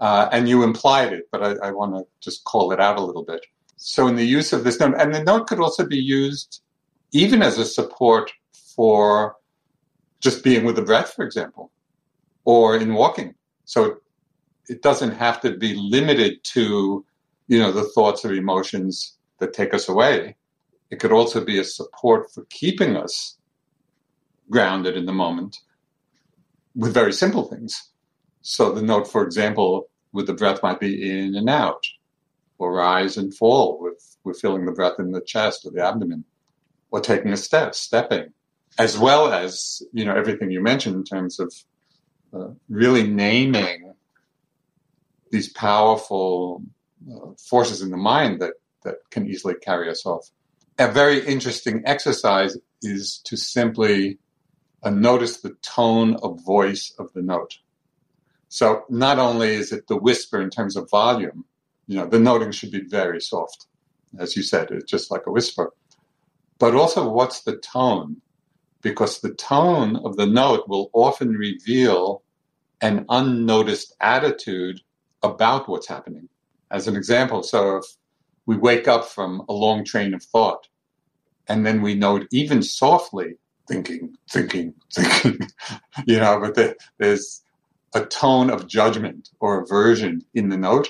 [0.00, 3.02] uh, and you implied it, but I, I want to just call it out a
[3.02, 3.46] little bit.
[3.78, 6.62] So in the use of this note, and the note could also be used
[7.12, 8.30] even as a support
[8.74, 9.36] for
[10.20, 11.70] just being with the breath, for example,
[12.44, 13.34] or in walking.
[13.64, 13.98] So
[14.68, 17.04] it doesn't have to be limited to,
[17.46, 20.36] you know, the thoughts or emotions that take us away.
[20.90, 23.38] It could also be a support for keeping us
[24.50, 25.56] grounded in the moment
[26.74, 27.90] with very simple things.
[28.42, 31.86] So the note, for example, with the breath might be in and out,
[32.58, 36.24] or rise and fall with, with feeling the breath in the chest or the abdomen,
[36.90, 38.32] or taking a step, stepping,
[38.78, 41.54] as well as, you know, everything you mentioned in terms of
[42.32, 43.92] uh, really naming
[45.30, 46.62] these powerful
[47.12, 50.30] uh, forces in the mind that, that can easily carry us off.
[50.78, 54.18] A very interesting exercise is to simply
[54.82, 57.58] uh, notice the tone of voice of the note.
[58.48, 61.44] So not only is it the whisper in terms of volume,
[61.88, 63.66] you know, the noting should be very soft.
[64.18, 65.72] As you said, it's just like a whisper.
[66.58, 68.18] But also what's the tone?
[68.82, 72.22] Because the tone of the note will often reveal
[72.80, 74.80] an unnoticed attitude
[75.22, 76.28] about what's happening.
[76.70, 77.84] As an example, so if
[78.46, 80.68] we wake up from a long train of thought
[81.48, 83.34] and then we note even softly
[83.66, 85.40] thinking, thinking, thinking,
[86.06, 87.42] you know, but the, there's
[87.94, 90.88] a tone of judgment or aversion in the note.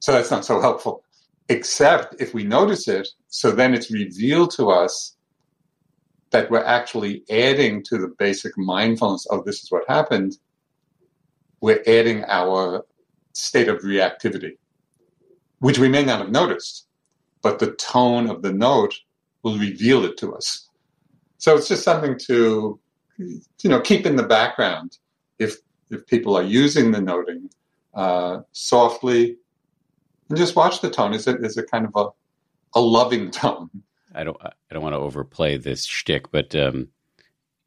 [0.00, 1.04] So that's not so helpful,
[1.48, 3.08] except if we notice it.
[3.28, 5.16] So then it's revealed to us
[6.30, 10.38] that we're actually adding to the basic mindfulness of this is what happened.
[11.60, 12.86] We're adding our
[13.32, 14.56] state of reactivity,
[15.58, 16.86] which we may not have noticed,
[17.42, 18.94] but the tone of the note
[19.42, 20.68] will reveal it to us.
[21.38, 22.78] So it's just something to,
[23.18, 24.98] you know, keep in the background
[25.38, 25.56] if
[25.90, 27.50] if people are using the noting
[27.94, 29.36] uh, softly,
[30.30, 31.12] and just watch the tone.
[31.12, 33.68] Is it is it kind of a a loving tone?
[34.14, 36.88] I don't I don't want to overplay this shtick, but um,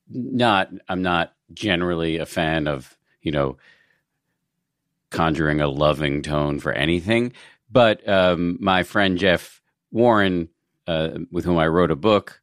[0.10, 3.58] not I'm not generally a fan of you know
[5.12, 7.34] conjuring a loving tone for anything.
[7.72, 10.50] But um, my friend Jeff Warren,
[10.88, 12.42] uh, with whom I wrote a book,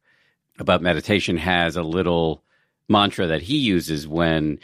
[0.59, 2.43] about meditation has a little
[2.87, 4.59] mantra that he uses when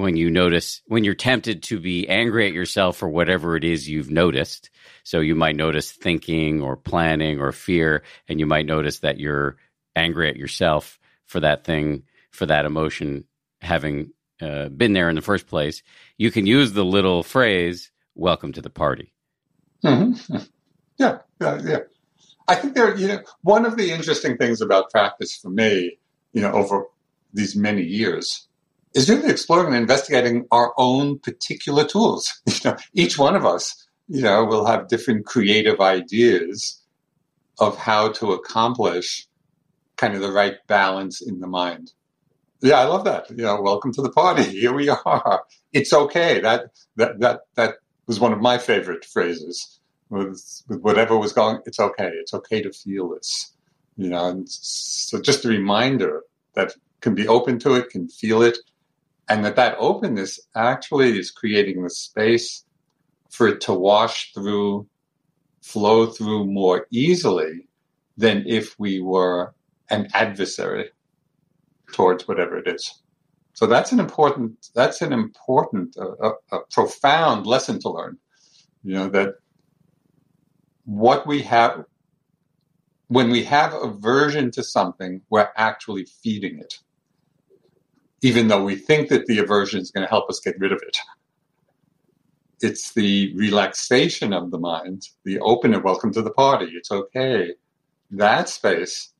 [0.00, 3.88] when you notice when you're tempted to be angry at yourself for whatever it is
[3.88, 4.70] you've noticed.
[5.04, 9.56] So you might notice thinking or planning or fear and you might notice that you're
[9.94, 13.24] angry at yourself for that thing for that emotion
[13.60, 15.82] having uh, been there in the first place.
[16.16, 19.12] You can use the little phrase welcome to the party.
[19.84, 20.36] Mm-hmm.
[20.98, 21.78] yeah yeah yeah.
[22.48, 25.98] I think there, you know, one of the interesting things about practice for me,
[26.32, 26.86] you know, over
[27.32, 28.48] these many years,
[28.94, 32.32] is really exploring and investigating our own particular tools.
[32.46, 36.82] You know, each one of us, you know, will have different creative ideas
[37.58, 39.26] of how to accomplish
[39.96, 41.92] kind of the right balance in the mind.
[42.62, 43.30] Yeah, I love that.
[43.30, 44.42] You know, welcome to the party.
[44.60, 45.44] Here we are.
[45.72, 46.40] It's okay.
[46.40, 47.74] That that that that
[48.06, 52.10] was one of my favorite phrases with, with whatever was going, it's okay.
[52.14, 53.52] It's okay to feel this,
[53.96, 54.28] you know.
[54.28, 56.22] And so just a reminder
[56.54, 58.58] that can be open to it, can feel it,
[59.30, 62.64] and that that openness actually is creating the space
[63.30, 64.88] for it to wash through,
[65.62, 67.68] flow through more easily
[68.16, 69.54] than if we were
[69.88, 70.90] an adversary
[71.92, 73.02] towards whatever it is.
[73.54, 78.18] So that's an important, that's an important, a, a profound lesson to learn.
[78.82, 79.34] You know that
[80.84, 81.84] what we have
[83.08, 86.78] when we have aversion to something, we're actually feeding it,
[88.22, 90.80] even though we think that the aversion is going to help us get rid of
[90.82, 90.96] it.
[92.60, 96.66] It's the relaxation of the mind, the open and welcome to the party.
[96.74, 97.54] It's okay.
[98.10, 99.12] That space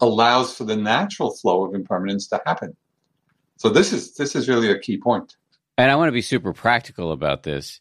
[0.00, 2.74] allows for the natural flow of impermanence to happen.
[3.58, 5.36] So this is this is really a key point.
[5.76, 7.80] And I want to be super practical about this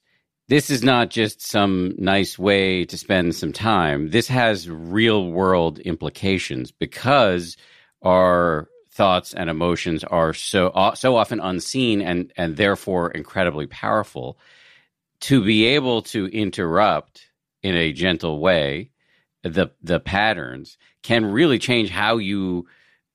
[0.49, 4.09] this is not just some nice way to spend some time.
[4.09, 7.55] This has real world implications because
[8.01, 8.67] our
[8.99, 14.37] thoughts and emotions are so so often unseen and and therefore incredibly powerful.
[15.21, 17.29] To be able to interrupt
[17.63, 18.91] in a gentle way
[19.43, 22.67] the the patterns can really change how you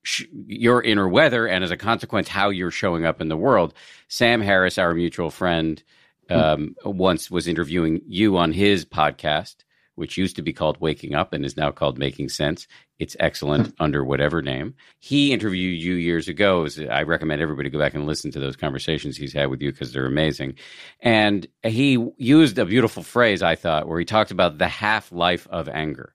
[0.04, 3.74] sh- your inner weather and as a consequence how you're showing up in the world.
[4.08, 5.82] Sam Harris, our mutual friend
[6.30, 9.56] um, once was interviewing you on his podcast,
[9.94, 12.66] which used to be called Waking Up and is now called Making Sense.
[12.98, 13.72] It's excellent hmm.
[13.82, 14.74] under whatever name.
[14.98, 16.66] He interviewed you years ago.
[16.90, 19.92] I recommend everybody go back and listen to those conversations he's had with you because
[19.92, 20.54] they're amazing.
[21.00, 25.46] And he used a beautiful phrase, I thought, where he talked about the half life
[25.50, 26.14] of anger.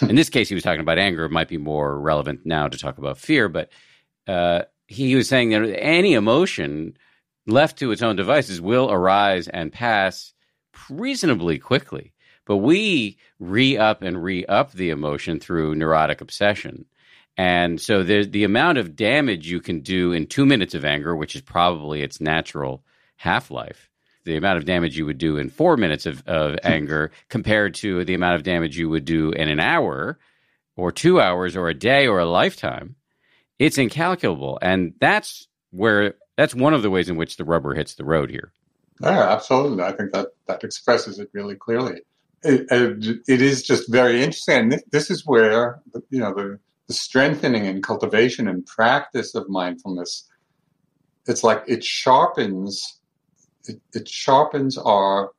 [0.00, 1.24] In this case, he was talking about anger.
[1.24, 3.70] It might be more relevant now to talk about fear, but
[4.26, 6.96] uh, he was saying that any emotion
[7.46, 10.32] left to its own devices, will arise and pass
[10.88, 12.12] reasonably quickly.
[12.50, 16.84] But we re up and re up the emotion through neurotic obsession.
[17.36, 21.14] And so the the amount of damage you can do in two minutes of anger,
[21.14, 22.82] which is probably its natural
[23.14, 23.88] half life,
[24.24, 26.56] the amount of damage you would do in four minutes of, of hmm.
[26.64, 30.18] anger compared to the amount of damage you would do in an hour
[30.74, 32.96] or two hours or a day or a lifetime,
[33.60, 34.58] it's incalculable.
[34.60, 38.28] And that's where that's one of the ways in which the rubber hits the road
[38.28, 38.50] here.
[39.00, 39.84] Yeah, absolutely.
[39.84, 42.00] I think that that expresses it really clearly.
[42.42, 42.94] It, uh,
[43.28, 44.70] it is just very interesting.
[44.70, 45.80] This, this is where
[46.10, 50.26] you know the, the strengthening and cultivation and practice of mindfulness.
[51.26, 53.00] It's like it sharpens
[53.66, 55.32] it, it sharpens our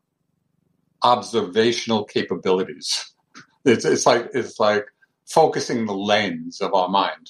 [1.03, 3.07] observational capabilities.
[3.63, 4.87] It's it's like it's like
[5.27, 7.29] focusing the lens of our mind.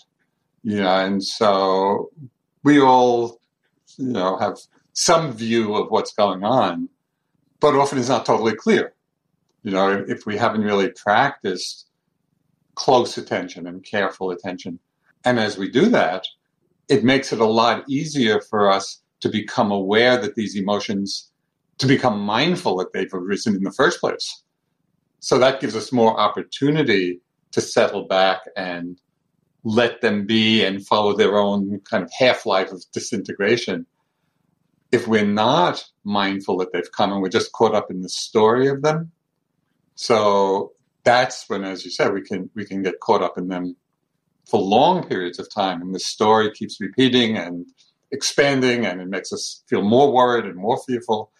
[0.63, 2.09] You know, and so
[2.63, 3.41] we all,
[3.97, 4.57] you know, have
[4.93, 6.87] some view of what's going on,
[7.59, 8.93] but often it's not totally clear.
[9.63, 11.87] You know, if we haven't really practiced
[12.75, 14.79] close attention and careful attention.
[15.23, 16.25] And as we do that,
[16.89, 21.29] it makes it a lot easier for us to become aware that these emotions,
[21.77, 24.43] to become mindful that they've arisen in the first place.
[25.19, 28.99] So that gives us more opportunity to settle back and
[29.63, 33.85] let them be and follow their own kind of half life of disintegration.
[34.91, 38.67] If we're not mindful that they've come and we're just caught up in the story
[38.67, 39.11] of them,
[40.01, 40.71] so
[41.03, 43.75] that's when, as you said, we can we can get caught up in them
[44.49, 47.67] for long periods of time, and the story keeps repeating and
[48.11, 51.31] expanding, and it makes us feel more worried and more fearful.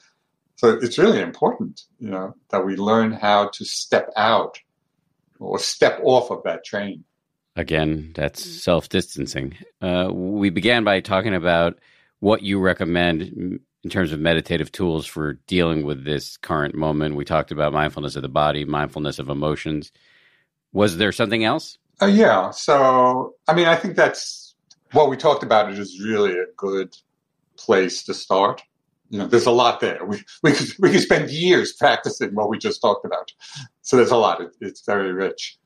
[0.57, 4.59] So it's really important, you know, that we learn how to step out
[5.39, 7.03] or step off of that train.
[7.55, 9.57] Again, that's self distancing.
[9.81, 11.79] Uh, we began by talking about
[12.19, 17.15] what you recommend in terms of meditative tools for dealing with this current moment.
[17.15, 19.91] We talked about mindfulness of the body, mindfulness of emotions.
[20.71, 21.77] Was there something else?
[22.01, 22.51] Uh, yeah.
[22.51, 24.55] So, I mean, I think that's
[24.91, 25.71] what we talked about.
[25.71, 26.95] It is really a good
[27.57, 28.61] place to start.
[29.09, 30.05] You know, there's a lot there.
[30.05, 33.31] We we could we could spend years practicing what we just talked about.
[33.81, 34.41] So there's a lot.
[34.41, 35.57] It, it's very rich.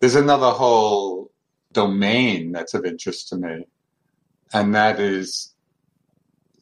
[0.00, 1.30] There's another whole
[1.72, 3.66] domain that's of interest to me,
[4.52, 5.49] and that is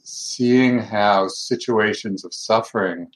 [0.09, 3.09] seeing how situations of suffering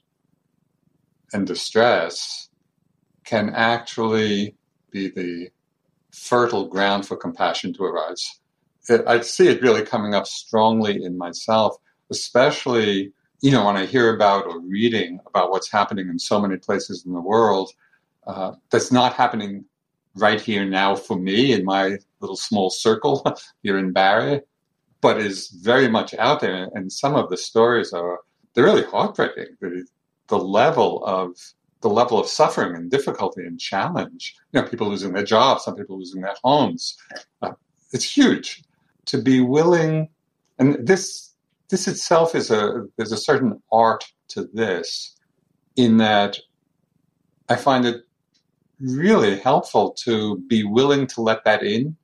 [1.32, 2.50] and distress
[3.24, 4.54] can actually
[4.90, 5.48] be the
[6.12, 8.40] fertile ground for compassion to arise.
[8.90, 11.76] It, I see it really coming up strongly in myself,
[12.10, 16.58] especially you know when I hear about or reading about what's happening in so many
[16.58, 17.70] places in the world
[18.26, 19.64] uh, that's not happening
[20.14, 23.24] right here now for me in my little small circle
[23.62, 24.42] here in Barre,
[25.02, 26.70] but is very much out there.
[26.74, 28.20] And some of the stories are
[28.54, 29.56] they're really heartbreaking.
[29.60, 29.84] The,
[30.28, 31.36] the level of
[31.82, 34.36] the level of suffering and difficulty and challenge.
[34.52, 36.96] You know, people losing their jobs, some people losing their homes.
[37.42, 37.52] Uh,
[37.92, 38.62] it's huge.
[39.06, 40.08] To be willing,
[40.58, 41.34] and this
[41.68, 45.16] this itself is a there's a certain art to this,
[45.76, 46.38] in that
[47.48, 48.04] I find it
[48.80, 51.96] really helpful to be willing to let that in.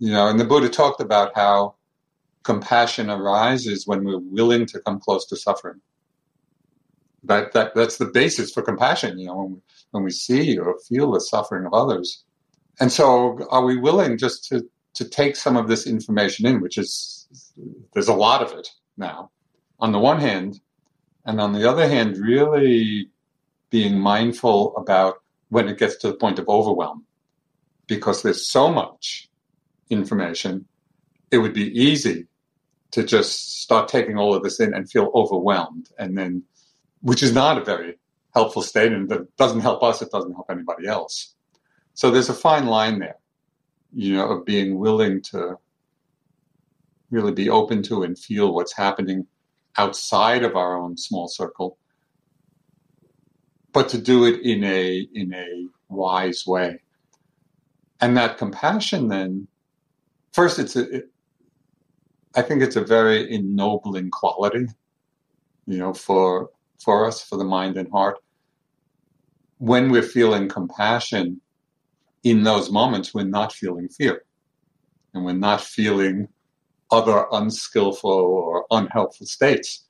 [0.00, 1.76] You know, and the Buddha talked about how
[2.42, 5.80] compassion arises when we're willing to come close to suffering.
[7.24, 9.60] That, that that's the basis for compassion, you know, when we,
[9.90, 12.24] when we see or feel the suffering of others.
[12.80, 16.78] And so are we willing just to, to take some of this information in, which
[16.78, 17.28] is
[17.92, 19.30] there's a lot of it now,
[19.78, 20.60] on the one hand,
[21.26, 23.10] and on the other hand, really
[23.68, 25.16] being mindful about
[25.50, 27.04] when it gets to the point of overwhelm.
[27.86, 29.28] Because there's so much
[29.90, 30.66] information,
[31.30, 32.26] it would be easy
[32.92, 35.90] to just start taking all of this in and feel overwhelmed.
[35.98, 36.42] And then,
[37.02, 37.98] which is not a very
[38.34, 41.34] helpful state and that doesn't help us, it doesn't help anybody else.
[41.94, 43.16] So there's a fine line there,
[43.92, 45.56] you know, of being willing to
[47.10, 49.26] really be open to and feel what's happening
[49.76, 51.76] outside of our own small circle
[53.72, 56.80] but to do it in a in a wise way.
[58.00, 59.46] And that compassion then,
[60.32, 61.09] first, it's a, it,
[62.36, 64.66] I think it's a very ennobling quality,
[65.66, 66.50] you know, for
[66.82, 68.18] for us, for the mind and heart.
[69.58, 71.40] When we're feeling compassion,
[72.24, 74.22] in those moments, we're not feeling fear,
[75.12, 76.28] and we're not feeling
[76.90, 79.84] other unskillful or unhelpful states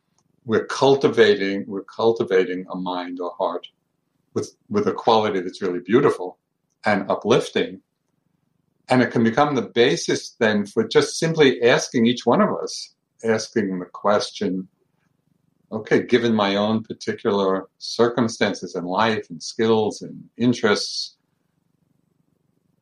[0.45, 3.67] we're cultivating we're cultivating a mind or heart
[4.35, 6.39] with with a quality that's really beautiful
[6.87, 7.81] and uplifting
[8.91, 12.95] and it can become the basis then for just simply asking each one of us
[13.25, 14.69] asking the question
[15.73, 21.17] okay, given my own particular circumstances in life and skills and interests,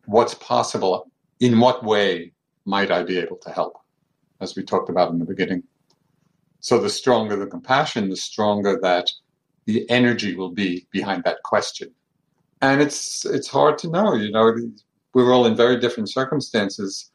[0.06, 1.11] what's possible?
[1.40, 2.32] In what way
[2.64, 3.76] might I be able to help?
[4.40, 5.64] As we talked about in the beginning.
[6.61, 9.11] So the stronger the compassion, the stronger that
[9.66, 11.90] the energy will be behind that question.
[12.62, 14.52] And it's it's hard to know, you know,
[15.24, 17.10] we're all in very different circumstances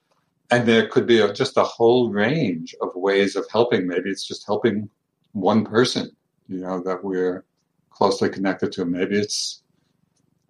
[0.51, 3.87] and there could be a, just a whole range of ways of helping.
[3.87, 4.89] Maybe it's just helping
[5.31, 6.11] one person,
[6.49, 7.45] you know, that we're
[7.91, 8.85] closely connected to.
[8.85, 9.63] Maybe it's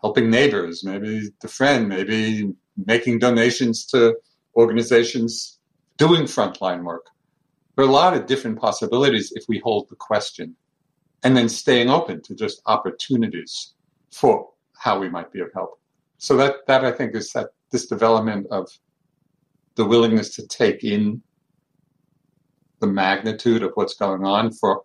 [0.01, 2.53] helping neighbors, maybe the friend, maybe
[2.85, 4.17] making donations to
[4.55, 5.59] organizations
[5.97, 7.05] doing frontline work.
[7.75, 10.55] There are a lot of different possibilities if we hold the question
[11.23, 13.75] and then staying open to just opportunities
[14.11, 15.79] for how we might be of help.
[16.23, 18.69] So that, that I think is that this development of
[19.75, 21.21] the willingness to take in
[22.79, 24.83] the magnitude of what's going on for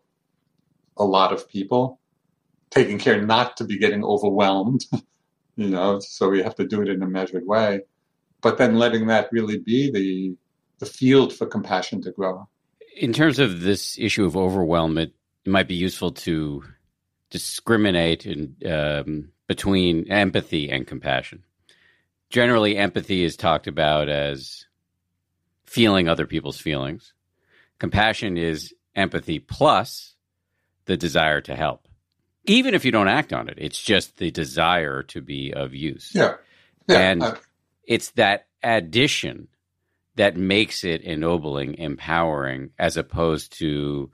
[0.96, 2.00] a lot of people,
[2.70, 4.84] taking care not to be getting overwhelmed,
[5.56, 7.82] you know, so we have to do it in a measured way,
[8.40, 10.36] but then letting that really be the
[10.80, 12.48] the field for compassion to grow.
[12.96, 15.12] In terms of this issue of overwhelm, it,
[15.44, 16.64] it might be useful to
[17.30, 21.42] discriminate and um, between empathy and compassion.
[22.30, 24.66] Generally, empathy is talked about as
[25.64, 27.14] feeling other people's feelings.
[27.78, 30.14] Compassion is empathy plus
[30.84, 31.88] the desire to help.
[32.44, 36.12] Even if you don't act on it, it's just the desire to be of use.
[36.14, 36.34] Yeah.
[36.88, 37.36] yeah and I,
[37.84, 39.48] it's that addition
[40.16, 44.10] that makes it ennobling, empowering, as opposed to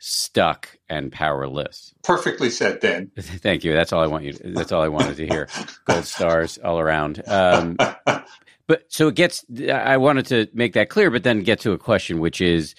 [0.00, 1.94] stuck and powerless.
[2.02, 3.10] Perfectly said, Dan.
[3.18, 3.72] Thank you.
[3.72, 4.32] That's all I want you.
[4.32, 5.48] That's all I wanted to hear.
[5.84, 7.22] Gold stars all around.
[7.28, 7.76] Um,
[8.66, 9.44] but so it gets.
[9.72, 12.74] I wanted to make that clear, but then get to a question, which is,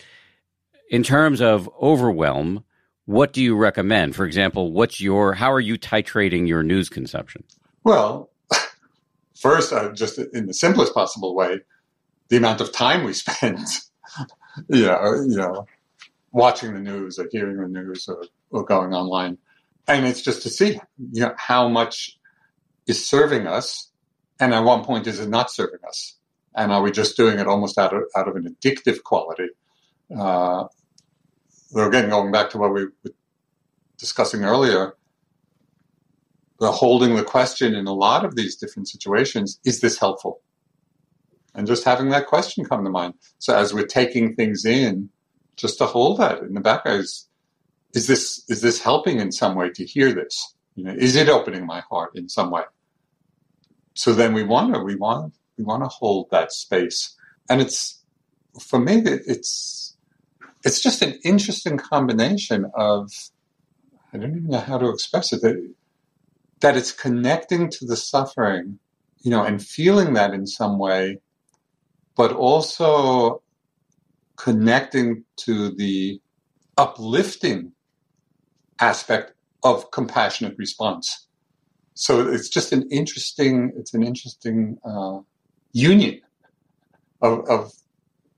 [0.90, 2.64] in terms of overwhelm,
[3.06, 4.16] what do you recommend?
[4.16, 5.34] For example, what's your?
[5.34, 7.44] How are you titrating your news consumption?
[7.84, 8.32] Well,
[9.40, 11.60] first, uh, just in the simplest possible way,
[12.30, 13.60] the amount of time we spend.
[14.70, 15.66] you know, you know,
[16.32, 19.38] watching the news or hearing the news or, or going online,
[19.88, 20.80] and it's just to see
[21.12, 22.18] you know how much
[22.88, 23.92] is serving us
[24.42, 26.18] and at one point is it not serving us?
[26.56, 29.50] And are we just doing it almost out of, out of an addictive quality?
[30.14, 30.66] Uh,
[31.76, 33.12] again, going back to what we were
[33.98, 34.96] discussing earlier,
[36.60, 40.42] the holding the question in a lot of these different situations is this helpful?
[41.54, 43.14] And just having that question come to mind.
[43.38, 45.10] So as we're taking things in,
[45.56, 47.28] just to hold that in the back is
[47.94, 50.56] is this is this helping in some way to hear this?
[50.76, 52.64] You know, is it opening my heart in some way?
[53.94, 57.16] so then we want to we want we want to hold that space
[57.50, 58.02] and it's
[58.60, 59.96] for me it's
[60.64, 63.12] it's just an interesting combination of
[64.14, 65.74] i don't even know how to express it that,
[66.62, 68.80] that it's connecting to the suffering
[69.22, 71.18] you know and feeling that in some way
[72.16, 73.42] but also
[74.42, 76.20] connecting to the
[76.76, 77.72] uplifting
[78.80, 81.28] aspect of compassionate response.
[81.94, 85.20] So it's just an interesting it's an interesting uh,
[85.74, 86.22] union
[87.22, 87.72] of, of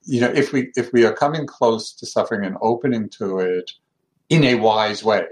[0.03, 3.71] you know if we if we are coming close to suffering and opening to it
[4.27, 5.25] in a wise way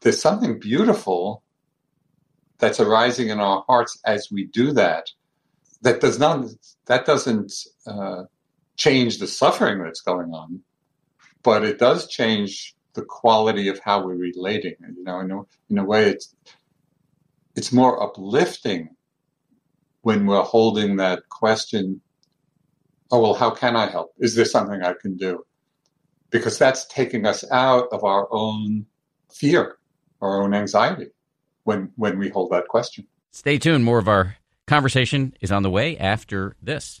[0.00, 1.42] there's something beautiful
[2.58, 5.06] that's arising in our hearts as we do that
[5.80, 6.44] that does not
[6.86, 7.52] that doesn't
[7.86, 8.24] uh,
[8.80, 10.60] change the suffering that's going on
[11.42, 15.78] but it does change the quality of how we're relating you know in a, in
[15.78, 16.34] a way it's
[17.56, 18.88] it's more uplifting
[20.00, 22.00] when we're holding that question
[23.10, 24.12] oh well how can i help?
[24.18, 25.44] Is there something i can do?
[26.30, 28.86] Because that's taking us out of our own
[29.30, 29.76] fear
[30.22, 31.08] our own anxiety
[31.64, 33.06] when when we hold that question.
[33.30, 33.84] Stay tuned.
[33.84, 37.00] More of our conversation is on the way after this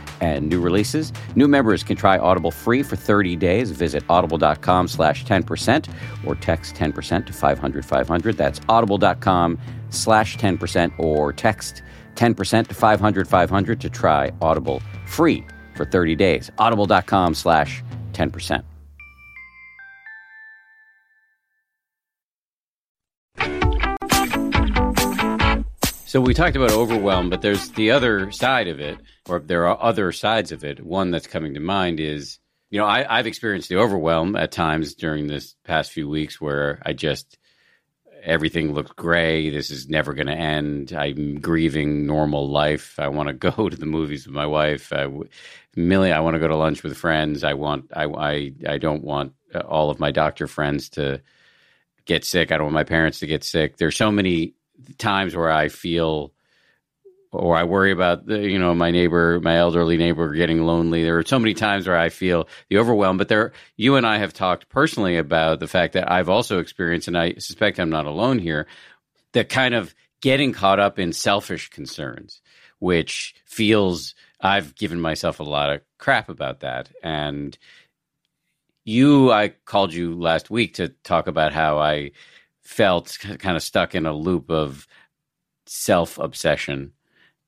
[0.21, 1.11] and new releases.
[1.35, 3.71] New members can try Audible free for 30 days.
[3.71, 5.89] Visit audible.com slash 10%
[6.25, 8.37] or text 10% to 500 500.
[8.37, 9.59] That's audible.com
[9.89, 11.81] slash 10% or text
[12.15, 15.45] 10% to 500 500 to try Audible free
[15.75, 16.51] for 30 days.
[16.57, 18.63] Audible.com slash 10%.
[26.11, 28.97] So we talked about overwhelm, but there's the other side of it,
[29.31, 30.85] or there are other sides of it.
[30.85, 34.93] One that's coming to mind is, you know, I, I've experienced the overwhelm at times
[34.93, 37.37] during this past few weeks where I just
[38.23, 39.49] everything looks gray.
[39.49, 40.93] This is never going to end.
[40.93, 42.99] I'm grieving normal life.
[42.99, 44.91] I want to go to the movies with my wife.
[44.93, 45.07] I,
[45.75, 47.43] Millie, I want to go to lunch with friends.
[47.43, 47.91] I want.
[47.95, 48.05] I.
[48.05, 48.53] I.
[48.67, 51.21] I don't want uh, all of my doctor friends to
[52.05, 52.51] get sick.
[52.51, 53.77] I don't want my parents to get sick.
[53.77, 54.53] There's so many
[54.97, 56.33] times where I feel
[57.31, 61.03] or I worry about the, you know my neighbor, my elderly neighbor getting lonely.
[61.03, 63.17] There are so many times where I feel the overwhelm.
[63.17, 67.07] But there, you and I have talked personally about the fact that I've also experienced,
[67.07, 68.67] and I suspect I'm not alone here,
[69.31, 72.41] the kind of getting caught up in selfish concerns,
[72.79, 76.89] which feels I've given myself a lot of crap about that.
[77.01, 77.57] And
[78.83, 82.11] you, I called you last week to talk about how I
[82.61, 84.87] felt kind of stuck in a loop of
[85.65, 86.91] self obsession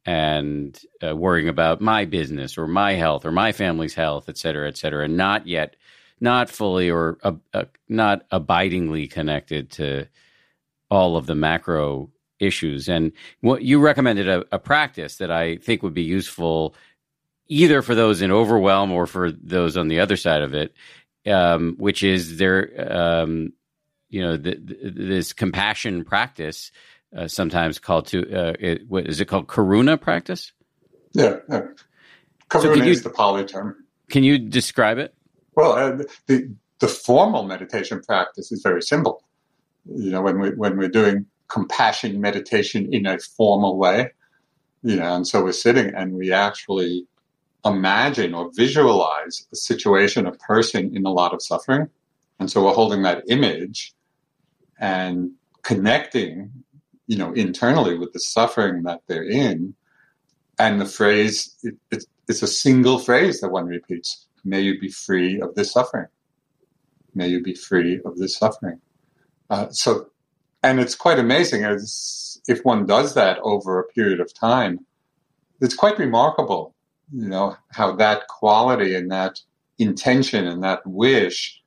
[0.05, 4.67] and uh, worrying about my business or my health or my family's health, et cetera,
[4.67, 5.75] et cetera, and not yet,
[6.19, 10.07] not fully or uh, uh, not abidingly connected to
[10.89, 12.89] all of the macro issues.
[12.89, 16.75] And what you recommended a, a practice that I think would be useful
[17.47, 20.73] either for those in overwhelm or for those on the other side of it,
[21.25, 23.53] um, which is there um,
[24.09, 26.71] you know the, the, this compassion practice,
[27.15, 30.51] uh, sometimes called to uh, it, what is it called karuna practice?
[31.13, 31.61] Yeah, yeah.
[32.49, 33.75] karuna so you, is the Pali term.
[34.09, 35.13] Can you describe it?
[35.55, 39.23] Well, uh, the the formal meditation practice is very simple.
[39.85, 44.11] You know, when we when we're doing compassion meditation in a formal way,
[44.81, 47.05] you know, and so we're sitting and we actually
[47.65, 51.87] imagine or visualize a situation, a person in a lot of suffering.
[52.39, 53.93] And so we're holding that image
[54.79, 56.51] and connecting,
[57.07, 59.75] you know, internally with the suffering that they're in.
[60.59, 64.89] And the phrase, it, it, it's a single phrase that one repeats May you be
[64.89, 66.07] free of this suffering.
[67.15, 68.81] May you be free of this suffering.
[69.49, 70.07] Uh, so,
[70.61, 74.85] and it's quite amazing as if one does that over a period of time,
[75.61, 76.75] it's quite remarkable,
[77.13, 79.39] you know, how that quality and that
[79.79, 81.61] intention and that wish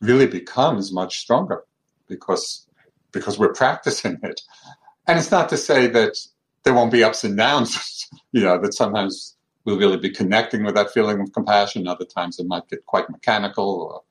[0.00, 1.64] really becomes much stronger
[2.08, 2.66] because
[3.12, 4.40] because we're practicing it.
[5.06, 6.16] And it's not to say that
[6.64, 10.74] there won't be ups and downs, you know, that sometimes we'll really be connecting with
[10.74, 11.86] that feeling of compassion.
[11.86, 14.02] Other times it might get quite mechanical or,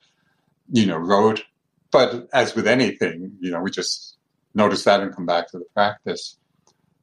[0.71, 1.43] you know, rote.
[1.91, 4.17] But as with anything, you know, we just
[4.53, 6.37] notice that and come back to the practice.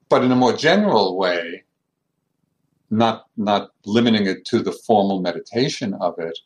[0.09, 1.65] But in a more general way,
[2.91, 6.39] not not limiting it to the formal meditation of it,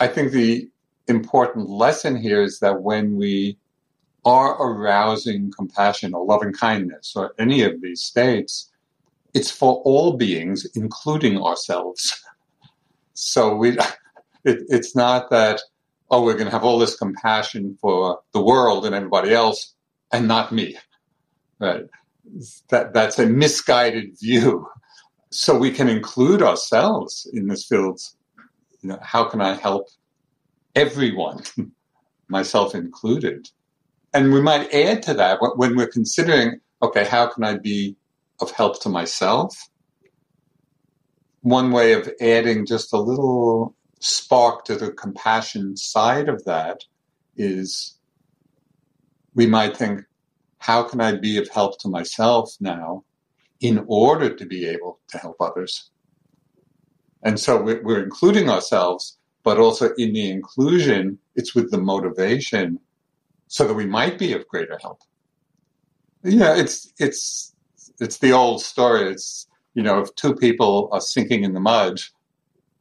[0.00, 0.68] I think the
[1.06, 3.58] important lesson here is that when we
[4.24, 8.70] are arousing compassion or loving kindness or any of these states,
[9.34, 12.20] it's for all beings, including ourselves.
[13.16, 13.78] So we,
[14.44, 15.60] it, it's not that,
[16.10, 19.72] oh, we're going to have all this compassion for the world and everybody else
[20.12, 20.76] and not me.
[21.60, 21.84] Right.
[22.70, 24.66] That, that's a misguided view.
[25.30, 28.00] So we can include ourselves in this field.
[28.82, 29.86] You know, how can I help
[30.74, 31.44] everyone,
[32.28, 33.48] myself included?
[34.14, 37.96] And we might add to that when we're considering, okay, how can I be
[38.40, 39.68] of help to myself?
[41.40, 46.84] One way of adding just a little spark to the compassion side of that
[47.36, 47.98] is
[49.34, 50.02] we might think,
[50.58, 53.02] how can I be of help to myself now
[53.60, 55.90] in order to be able to help others?
[57.24, 62.78] And so we're including ourselves, but also in the inclusion, it's with the motivation
[63.54, 65.02] so that we might be of greater help.
[66.24, 67.54] Yeah, it's it's
[68.00, 69.12] it's the old story.
[69.12, 72.00] It's you know, if two people are sinking in the mud,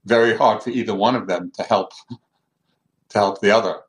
[0.05, 1.91] very hard for either one of them to help
[3.09, 3.81] to help the other.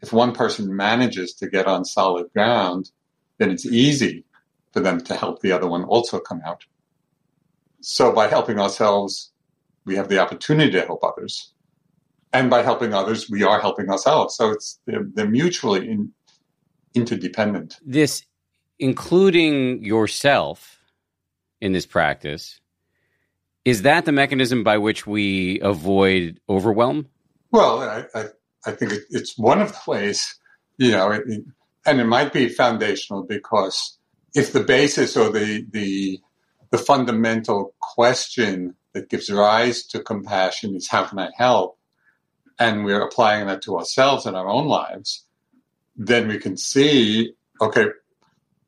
[0.00, 2.90] If one person manages to get on solid ground,
[3.36, 4.24] then it's easy
[4.72, 6.64] for them to help the other one also come out.
[7.82, 9.32] So by helping ourselves,
[9.84, 11.52] we have the opportunity to help others.
[12.32, 14.36] And by helping others, we are helping ourselves.
[14.36, 16.12] So it's they're, they're mutually in,
[16.94, 17.78] interdependent.
[17.84, 18.22] This
[18.78, 20.80] including yourself
[21.60, 22.60] in this practice
[23.64, 27.06] is that the mechanism by which we avoid overwhelm?
[27.50, 28.24] Well, I, I,
[28.66, 30.38] I think it, it's one of the ways,
[30.78, 31.44] you know, it, it,
[31.86, 33.98] and it might be foundational because
[34.34, 36.20] if the basis or the, the,
[36.70, 41.78] the fundamental question that gives rise to compassion is how can I help?
[42.60, 45.24] And we're applying that to ourselves in our own lives,
[45.96, 47.86] then we can see, okay,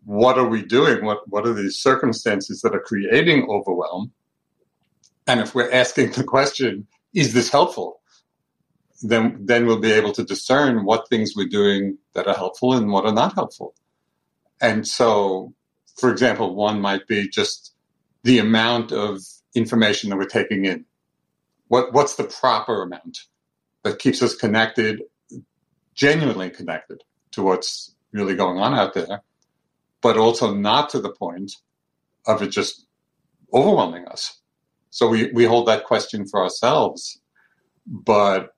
[0.05, 1.05] what are we doing?
[1.05, 4.11] What, what are these circumstances that are creating overwhelm?
[5.27, 8.01] And if we're asking the question, is this helpful?
[9.03, 12.91] Then, then we'll be able to discern what things we're doing that are helpful and
[12.91, 13.75] what are not helpful.
[14.61, 15.53] And so,
[15.97, 17.75] for example, one might be just
[18.23, 19.21] the amount of
[19.55, 20.87] information that we're taking in.
[21.69, 23.19] What, what's the proper amount
[23.83, 25.03] that keeps us connected,
[25.95, 27.03] genuinely connected
[27.33, 29.23] to what's really going on out there,
[30.01, 31.53] but also not to the point
[32.27, 32.87] of it just
[33.53, 34.41] overwhelming us.
[34.91, 37.21] So we, we hold that question for ourselves,
[37.87, 38.55] but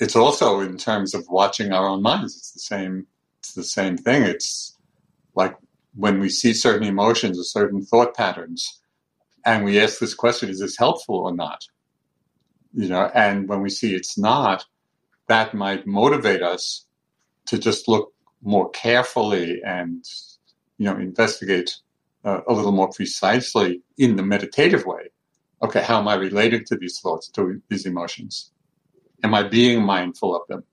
[0.00, 2.36] it's also in terms of watching our own minds.
[2.36, 3.06] It's the same,
[3.40, 4.22] it's the same thing.
[4.22, 4.78] It's
[5.34, 5.56] like
[5.94, 8.80] when we see certain emotions or certain thought patterns
[9.44, 11.66] and we ask this question, is this helpful or not?
[12.74, 14.64] You know, and when we see it's not,
[15.28, 16.86] that might motivate us
[17.46, 18.12] to just look
[18.42, 20.04] more carefully and,
[20.78, 21.76] you know, investigate
[22.24, 25.12] uh, a little more precisely in the meditative way
[25.62, 28.50] okay, how am I relating to these thoughts, to these emotions?
[29.22, 30.64] Am I being mindful of them?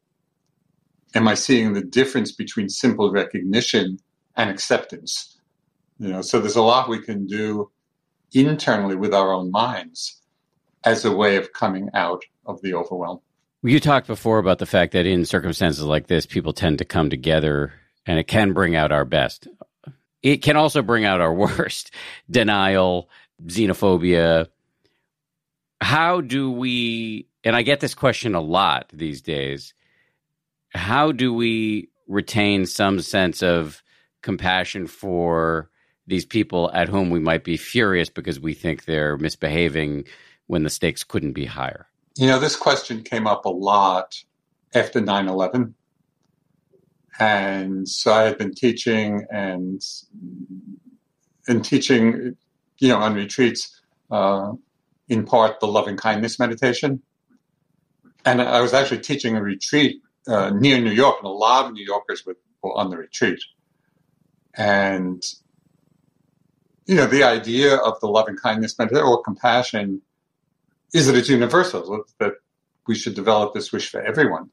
[1.15, 3.99] Am I seeing the difference between simple recognition
[4.35, 5.37] and acceptance?
[5.99, 7.69] You know, so there's a lot we can do
[8.31, 10.18] internally with our own minds
[10.84, 13.19] as a way of coming out of the overwhelm.
[13.61, 17.09] You talked before about the fact that in circumstances like this, people tend to come
[17.09, 17.73] together
[18.05, 19.47] and it can bring out our best.
[20.23, 21.91] It can also bring out our worst
[22.30, 23.09] denial,
[23.45, 24.47] xenophobia,
[25.82, 29.73] how do we and i get this question a lot these days
[30.73, 33.82] how do we retain some sense of
[34.21, 35.69] compassion for
[36.07, 40.03] these people at whom we might be furious because we think they're misbehaving
[40.49, 41.87] when the stakes couldn't be higher
[42.17, 44.15] you know this question came up a lot
[44.73, 45.73] after 9-11
[47.19, 49.81] and so i had been teaching and
[51.47, 52.35] and teaching
[52.79, 53.81] you know on retreats
[54.11, 54.51] uh,
[55.09, 57.01] in part the loving kindness meditation.
[58.25, 61.73] And I was actually teaching a retreat uh, near New York, and a lot of
[61.73, 63.39] New Yorkers were, were on the retreat.
[64.55, 65.23] And,
[66.85, 70.01] you know, the idea of the loving kindness meditation or compassion
[70.93, 72.33] is that it's universal, that
[72.87, 74.49] we should develop this wish for everyone.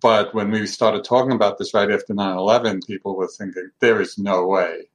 [0.00, 4.00] But when we started talking about this right after 9 11, people were thinking, there
[4.00, 4.88] is no way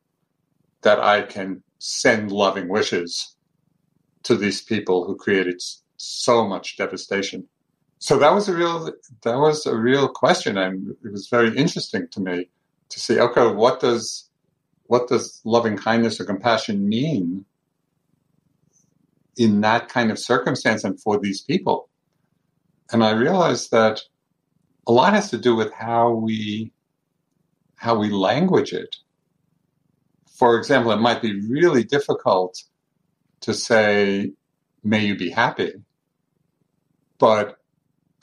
[0.81, 3.35] that I can send loving wishes
[4.23, 5.61] to these people who created
[5.97, 7.47] so much devastation.
[7.99, 8.91] So that was a real
[9.23, 12.49] that was a real question, and it was very interesting to me
[12.89, 13.19] to see.
[13.19, 14.29] Okay, what does
[14.87, 17.45] what does loving kindness or compassion mean
[19.37, 21.89] in that kind of circumstance and for these people?
[22.91, 24.01] And I realized that
[24.87, 26.71] a lot has to do with how we
[27.75, 28.95] how we language it.
[30.37, 32.63] For example, it might be really difficult
[33.41, 34.31] to say,
[34.83, 35.73] may you be happy.
[37.19, 37.57] But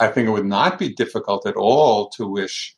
[0.00, 2.76] I think it would not be difficult at all to wish,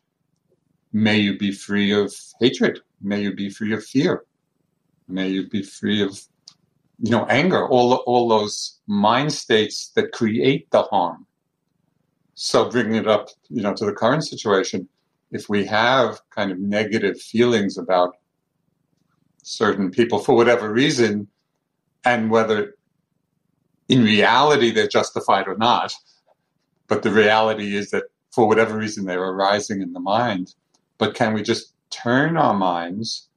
[0.93, 2.80] may you be free of hatred.
[3.01, 4.24] May you be free of fear.
[5.09, 6.20] May you be free of,
[7.01, 11.26] you know, anger, all, all those mind states that create the harm.
[12.34, 14.88] So bringing it up, you know, to the current situation,
[15.30, 18.16] if we have kind of negative feelings about
[19.42, 21.28] certain people for whatever reason,
[22.05, 22.74] and whether
[23.88, 25.95] in reality they're justified or not,
[26.86, 30.55] but the reality is that for whatever reason they're arising in the mind.
[30.99, 33.28] But can we just turn our minds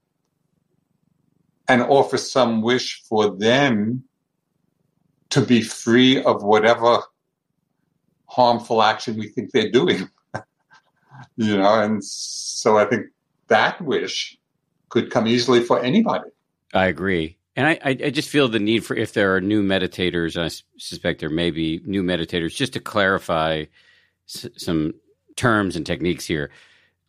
[1.68, 4.04] and offer some wish for them
[5.30, 7.00] to be free of whatever
[8.28, 10.10] harmful action we think they're doing?
[11.38, 13.08] you know, and so I think
[13.48, 14.38] that wish
[14.90, 16.30] could come easily for anybody.
[16.74, 17.38] I agree.
[17.56, 21.20] And I, I just feel the need for if there are new meditators, I suspect
[21.20, 23.66] there may be new meditators, just to clarify
[24.30, 24.94] s- some
[25.36, 26.52] terms and techniques here.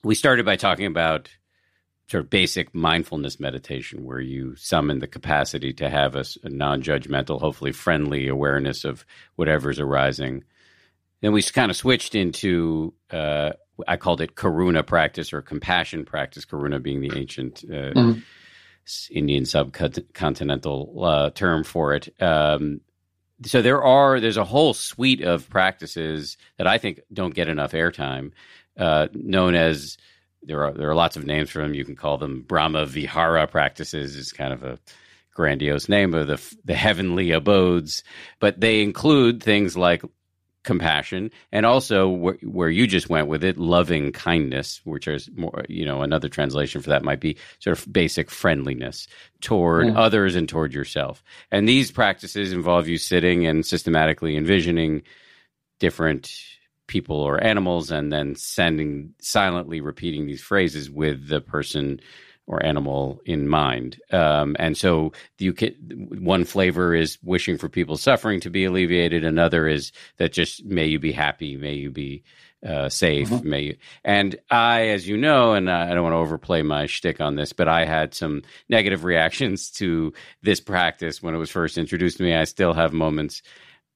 [0.03, 1.29] We started by talking about
[2.09, 6.83] sort of basic mindfulness meditation, where you summon the capacity to have a, a non
[6.83, 9.05] judgmental, hopefully friendly awareness of
[9.37, 10.45] whatever's arising.
[11.21, 13.53] Then we kind of switched into, uh,
[13.87, 17.65] I called it karuna practice or compassion practice, karuna being the ancient.
[17.65, 18.19] Uh, mm-hmm
[19.11, 22.09] Indian subcontinental uh, term for it.
[22.23, 22.81] Um,
[23.45, 27.73] so there are there's a whole suite of practices that I think don't get enough
[27.73, 28.33] airtime,
[28.77, 29.97] uh, known as
[30.43, 31.75] there are there are lots of names for them.
[31.75, 34.17] You can call them Brahma Vihara practices.
[34.17, 34.79] It's kind of a
[35.35, 38.03] grandiose name of the the heavenly abodes,
[38.41, 40.03] but they include things like
[40.65, 45.65] compassion and also wh- where you just went with it loving kindness which is more
[45.69, 49.07] you know another translation for that might be sort of basic friendliness
[49.41, 49.97] toward mm.
[49.97, 55.03] others and toward yourself and these practices involve you sitting and systematically envisioning
[55.79, 56.58] different
[56.89, 62.01] people or animals and then sending silently repeating these phrases with the person
[62.49, 64.01] or animal in mind.
[64.11, 65.75] Um, and so you can,
[66.21, 69.23] one flavor is wishing for people's suffering to be alleviated.
[69.23, 72.25] Another is that just may you be happy, may you be
[72.67, 73.49] uh, safe, mm-hmm.
[73.49, 73.77] may you.
[74.03, 77.53] And I, as you know, and I don't want to overplay my shtick on this,
[77.53, 80.13] but I had some negative reactions to
[80.43, 82.35] this practice when it was first introduced to me.
[82.35, 83.43] I still have moments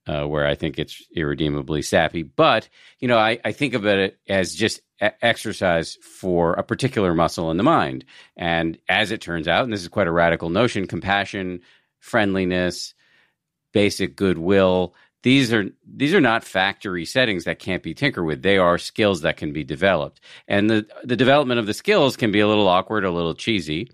[0.07, 2.23] uh, where I think it's irredeemably sappy.
[2.23, 7.51] But you know, I, I think of it as just exercise for a particular muscle
[7.51, 8.05] in the mind.
[8.37, 11.61] And as it turns out, and this is quite a radical notion, compassion,
[11.99, 12.95] friendliness,
[13.73, 14.95] basic goodwill.
[15.23, 18.43] These are these are not factory settings that can't be tinkered with.
[18.43, 22.33] They are skills that can be developed, and the the development of the skills can
[22.33, 23.91] be a little awkward, a little cheesy.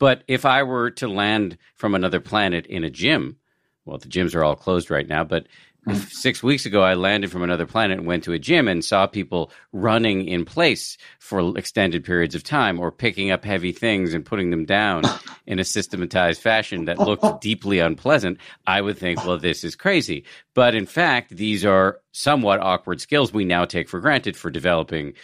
[0.00, 3.36] But if I were to land from another planet in a gym,
[3.84, 5.46] well, the gyms are all closed right now, but
[5.84, 5.94] hmm.
[5.94, 9.06] six weeks ago, I landed from another planet and went to a gym and saw
[9.06, 14.24] people running in place for extended periods of time or picking up heavy things and
[14.24, 15.02] putting them down
[15.46, 18.38] in a systematized fashion that looked deeply unpleasant.
[18.66, 20.24] I would think, well, this is crazy.
[20.54, 25.14] But in fact, these are somewhat awkward skills we now take for granted for developing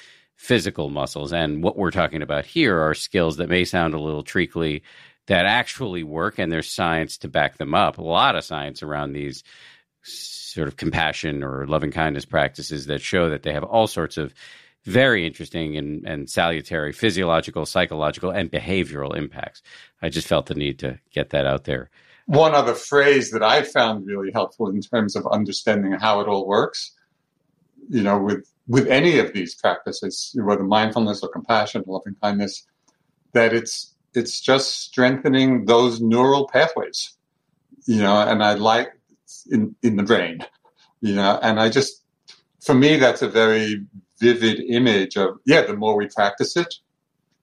[0.40, 1.34] physical muscles.
[1.34, 4.82] And what we're talking about here are skills that may sound a little treacly
[5.30, 7.98] that actually work and there's science to back them up.
[7.98, 9.44] A lot of science around these
[10.02, 14.34] sort of compassion or loving kindness practices that show that they have all sorts of
[14.84, 19.62] very interesting and, and salutary physiological, psychological, and behavioral impacts.
[20.02, 21.90] I just felt the need to get that out there.
[22.26, 26.44] One other phrase that I found really helpful in terms of understanding how it all
[26.44, 26.92] works,
[27.88, 32.66] you know, with with any of these practices, whether mindfulness or compassion, or loving kindness,
[33.32, 37.14] that it's it's just strengthening those neural pathways,
[37.86, 38.92] you know, and I like
[39.50, 40.44] in, in the brain,
[41.00, 42.02] you know, and I just,
[42.60, 43.84] for me, that's a very
[44.20, 46.74] vivid image of, yeah, the more we practice it,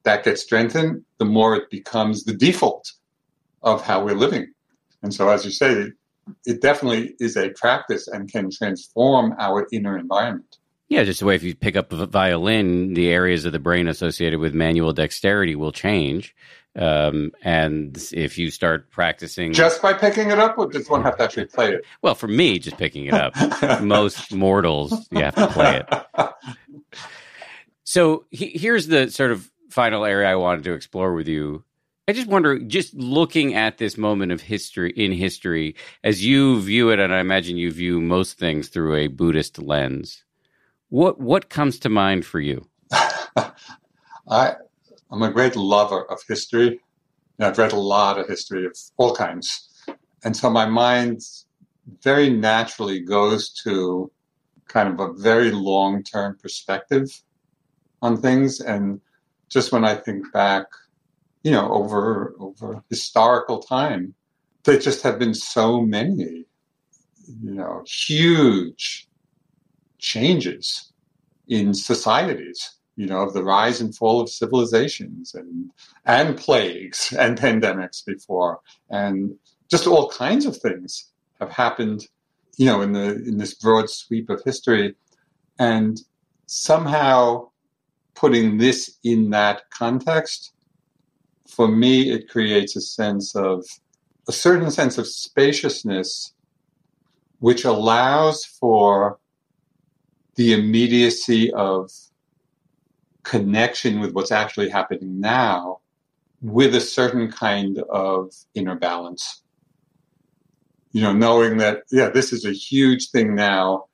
[0.04, 2.92] that gets strengthened, the more it becomes the default
[3.64, 4.48] of how we're living.
[5.02, 5.92] And so, as you say,
[6.46, 10.58] it definitely is a practice and can transform our inner environment.
[10.90, 13.88] Yeah, just the way if you pick up a violin, the areas of the brain
[13.88, 16.34] associated with manual dexterity will change.
[16.78, 21.18] Um, and if you start practicing just by picking it up, or does one have
[21.18, 21.86] to actually play it?
[22.04, 23.82] Well, for me, just picking it up.
[23.82, 26.34] Most mortals, you have to play it.
[27.84, 31.64] So he, here's the sort of final area I wanted to explore with you.
[32.08, 36.92] I just wonder, just looking at this moment of history in history, as you view
[36.92, 40.24] it, and I imagine you view most things through a Buddhist lens.
[40.90, 42.68] What what comes to mind for you?
[44.30, 44.56] I
[45.12, 46.80] I'm a great lover of history.
[47.40, 49.70] I've read a lot of history of all kinds.
[50.24, 51.22] And so my mind
[52.02, 54.12] very naturally goes to
[54.68, 57.22] kind of a very long term perspective
[58.02, 58.60] on things.
[58.60, 59.00] And
[59.50, 60.66] just when I think back,
[61.44, 64.14] you know, over over historical time,
[64.64, 66.46] there just have been so many,
[67.42, 69.07] you know, huge
[70.14, 70.94] changes
[71.48, 75.72] in societies you know, of the rise and fall of civilizations and
[76.06, 79.36] and plagues and pandemics before, and
[79.70, 82.08] just all kinds of things have happened,
[82.58, 84.96] you know, in the in this broad sweep of history,
[85.60, 86.02] and
[86.48, 87.48] somehow
[88.16, 90.54] putting this in that context,
[91.48, 93.64] for me, it creates a sense of
[94.28, 96.34] a certain sense of spaciousness,
[97.40, 99.20] which allows for
[100.38, 101.92] the immediacy of
[103.24, 105.80] connection with what's actually happening now
[106.42, 109.42] with a certain kind of inner balance.
[110.94, 113.86] You know, knowing that, yeah, this is a huge thing now.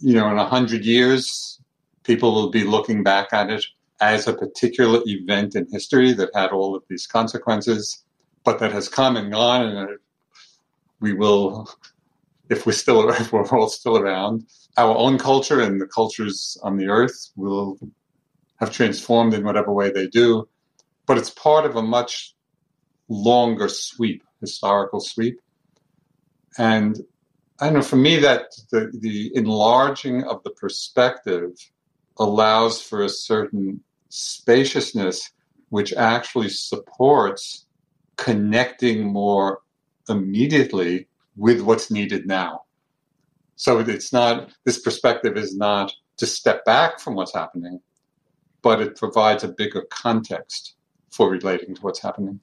[0.00, 1.60] You know, in a hundred years,
[2.02, 3.64] people will be looking back at it
[4.00, 8.02] as a particular event in history that had all of these consequences,
[8.44, 9.98] but that has come and gone, and
[11.00, 11.70] we will,
[12.50, 14.46] if we're still, if we're all still around,
[14.76, 17.78] our own culture and the cultures on the earth will
[18.56, 20.46] have transformed in whatever way they do.
[21.06, 22.34] But it's part of a much
[23.08, 25.40] longer sweep, historical sweep.
[26.58, 26.98] And
[27.60, 31.52] I don't know, for me, that the, the enlarging of the perspective
[32.18, 35.30] allows for a certain spaciousness
[35.70, 37.66] which actually supports
[38.16, 39.60] connecting more
[40.08, 41.06] immediately
[41.36, 42.62] with what's needed now.
[43.56, 47.80] So it's not, this perspective is not to step back from what's happening,
[48.62, 50.74] but it provides a bigger context
[51.10, 52.40] for relating to what's happening.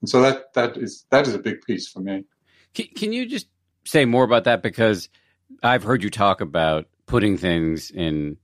[0.00, 2.24] And so that that is that is a big piece for me.
[2.74, 3.46] Can, can you just
[3.84, 5.08] say more about that because
[5.62, 8.36] I've heard you talk about putting things in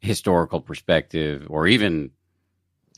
[0.00, 2.10] historical perspective or even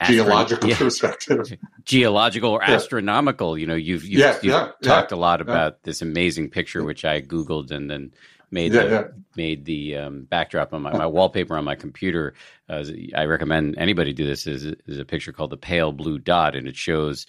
[0.05, 0.77] geological yeah.
[0.77, 2.75] perspective, geological or yeah.
[2.75, 3.57] astronomical.
[3.57, 7.23] You know, you've you've, yeah, you've talked a lot about this amazing picture which I
[7.23, 8.13] googled and then
[8.51, 9.05] made yeah, the yeah.
[9.37, 12.35] made the um, backdrop on my, my wallpaper on my computer.
[12.69, 12.85] Uh,
[13.15, 14.47] I recommend anybody do this.
[14.47, 17.27] Is is a picture called the pale blue dot, and it shows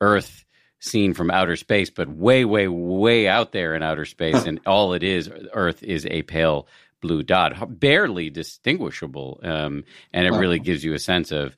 [0.00, 0.44] Earth
[0.84, 4.92] seen from outer space, but way, way, way out there in outer space, and all
[4.92, 6.68] it is, Earth is a pale
[7.00, 11.56] blue dot, barely distinguishable, um, and it really gives you a sense of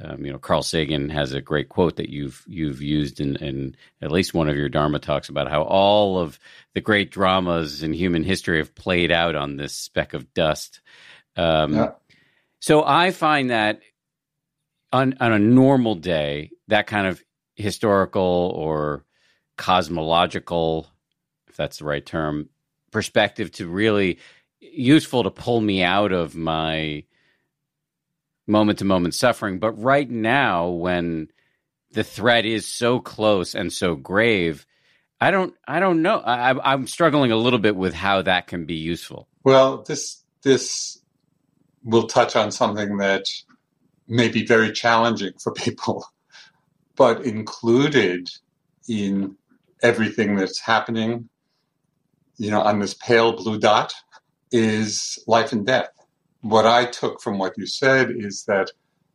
[0.00, 3.76] um, you know, Carl Sagan has a great quote that you've you've used in, in
[4.00, 6.38] at least one of your Dharma talks about how all of
[6.74, 10.80] the great dramas in human history have played out on this speck of dust.
[11.36, 11.90] Um, yeah.
[12.60, 13.80] So I find that
[14.92, 17.22] on on a normal day, that kind of
[17.54, 19.04] historical or
[19.56, 20.86] cosmological,
[21.48, 22.48] if that's the right term,
[22.90, 24.18] perspective to really
[24.60, 27.04] useful to pull me out of my
[28.52, 29.58] moment to moment suffering.
[29.58, 31.28] But right now, when
[31.92, 34.64] the threat is so close and so grave,
[35.20, 36.18] I don't, I don't know.
[36.18, 39.26] I, I'm struggling a little bit with how that can be useful.
[39.42, 40.98] Well, this this
[41.82, 43.24] will touch on something that
[44.06, 46.04] may be very challenging for people,
[46.96, 48.28] but included
[48.88, 49.36] in
[49.82, 51.28] everything that's happening,
[52.36, 53.92] you know, on this pale blue dot
[54.52, 55.88] is life and death
[56.42, 58.70] what I took from what you said is that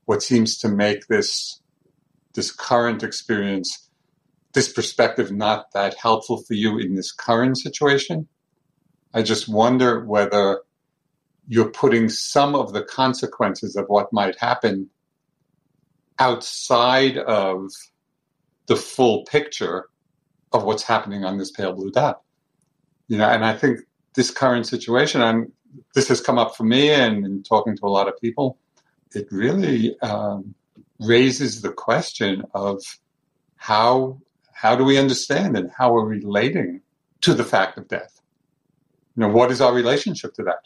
[0.06, 1.62] what seems to make this
[2.34, 3.90] this current experience,
[4.54, 8.28] this perspective, not that helpful for you in this current situation.
[9.14, 10.62] I just wonder whether
[11.48, 14.90] you're putting some of the consequences of what might happen
[16.20, 17.72] outside of
[18.68, 19.88] the full picture
[20.54, 22.22] of what's happening on this pale blue dot.
[23.08, 23.80] You know, and I think
[24.14, 25.52] this current situation, I'm
[25.94, 28.58] this has come up for me and in talking to a lot of people.
[29.14, 30.54] It really um,
[31.00, 32.82] raises the question of
[33.56, 34.20] how
[34.54, 36.82] how do we understand and how are we're relating
[37.22, 38.20] to the fact of death.
[39.16, 40.64] You know, what is our relationship to that?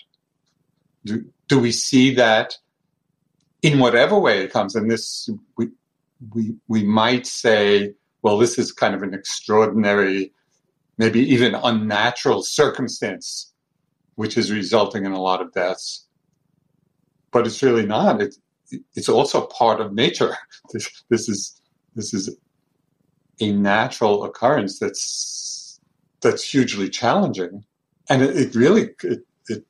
[1.04, 2.58] Do, do we see that
[3.62, 4.76] in whatever way it comes?
[4.76, 5.70] And this we
[6.34, 10.34] we we might say, well, this is kind of an extraordinary,
[10.98, 13.51] maybe even unnatural circumstance
[14.22, 16.06] which is resulting in a lot of deaths.
[17.32, 18.22] But it's really not.
[18.22, 18.36] It,
[18.94, 20.36] it's also part of nature.
[20.74, 21.40] This, this is
[21.96, 22.26] this is
[23.42, 25.80] a natural occurrence that's
[26.22, 27.66] that's hugely challenging,
[28.10, 29.66] and it, it really it, it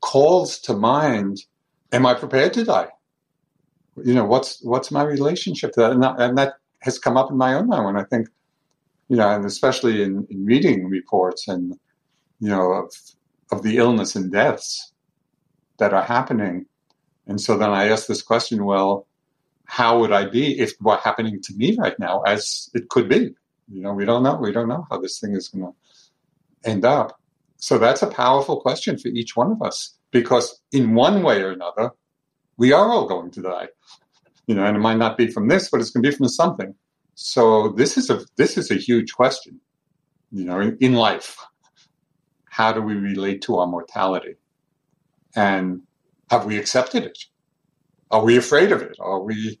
[0.00, 1.44] calls to mind:
[1.92, 2.88] Am I prepared to die?
[4.04, 5.92] you know, what's what's my relationship to that?
[5.92, 8.28] And that, and that has come up in my own mind when I think,
[9.08, 11.74] you know, and especially in, in reading reports and
[12.40, 12.92] you know of
[13.50, 14.92] of the illness and deaths
[15.78, 16.66] that are happening.
[17.26, 19.06] And so then I ask this question: Well,
[19.64, 23.34] how would I be if what happening to me right now, as it could be?
[23.68, 24.34] You know, we don't know.
[24.36, 27.20] We don't know how this thing is going to end up.
[27.58, 31.50] So that's a powerful question for each one of us because in one way or
[31.50, 31.92] another,
[32.56, 33.68] we are all going to die.
[34.46, 36.28] You know, and it might not be from this, but it's going to be from
[36.28, 36.74] something.
[37.14, 39.60] So this is a this is a huge question.
[40.32, 41.36] You know, in, in life,
[42.50, 44.34] how do we relate to our mortality,
[45.34, 45.82] and
[46.30, 47.18] have we accepted it?
[48.10, 48.96] Are we afraid of it?
[49.00, 49.58] Are we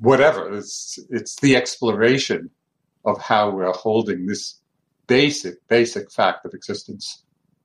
[0.00, 0.56] whatever?
[0.56, 2.50] It's it's the exploration
[3.04, 4.60] of how we're holding this
[5.06, 7.24] basic basic fact of existence.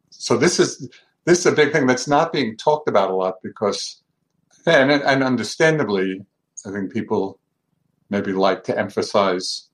[0.10, 0.90] So this is
[1.26, 4.02] this is a big thing that's not being talked about a lot because,
[4.66, 6.26] and, and understandably,
[6.66, 7.40] I think people
[8.10, 9.70] maybe like to emphasize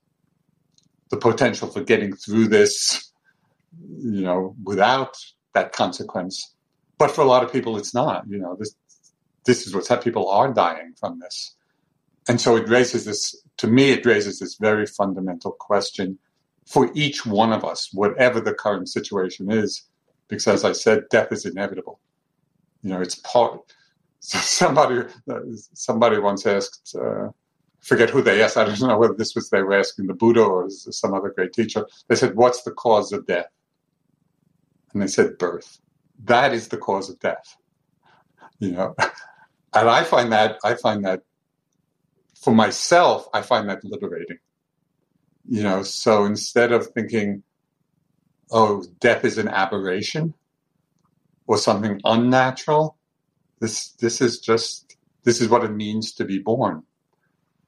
[1.10, 3.09] the potential for getting through this,
[3.78, 5.16] you know, without
[5.54, 6.54] that consequence.
[6.98, 8.24] But for a lot of people, it's not.
[8.28, 8.74] You know, this
[9.46, 10.12] this is what's happening.
[10.12, 11.54] People are dying from this,
[12.28, 13.36] and so it raises this.
[13.58, 16.18] To me, it raises this very fundamental question
[16.66, 19.84] for each one of us, whatever the current situation is
[20.30, 22.00] because as I said, death is inevitable.
[22.82, 23.60] You know, it's part.
[24.20, 25.08] Somebody,
[25.72, 27.28] somebody once asked, uh,
[27.80, 28.58] forget who they asked.
[28.58, 31.54] I don't know whether this was they were asking the Buddha or some other great
[31.54, 31.86] teacher.
[32.08, 33.46] They said, "What's the cause of death?"
[34.92, 35.78] And they said, "Birth."
[36.24, 37.56] That is the cause of death.
[38.58, 38.94] You know,
[39.74, 41.22] and I find that I find that
[42.40, 44.38] for myself, I find that liberating.
[45.48, 47.42] You know, so instead of thinking,
[48.50, 50.34] oh, death is an aberration
[51.46, 52.96] or something unnatural.
[53.58, 56.84] This this is just this is what it means to be born.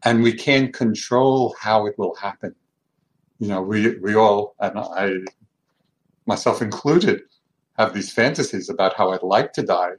[0.04, 2.54] And we can't control how it will happen.
[3.38, 5.18] You know, we we all and I
[6.26, 7.22] myself included
[7.78, 9.92] have these fantasies about how I'd like to die.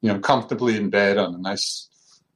[0.00, 1.88] You know, comfortably in bed on a nice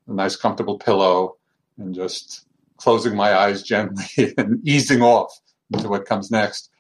[0.09, 1.37] a nice comfortable pillow
[1.79, 2.47] and just
[2.77, 5.33] closing my eyes gently and easing off
[5.73, 6.71] into what comes next.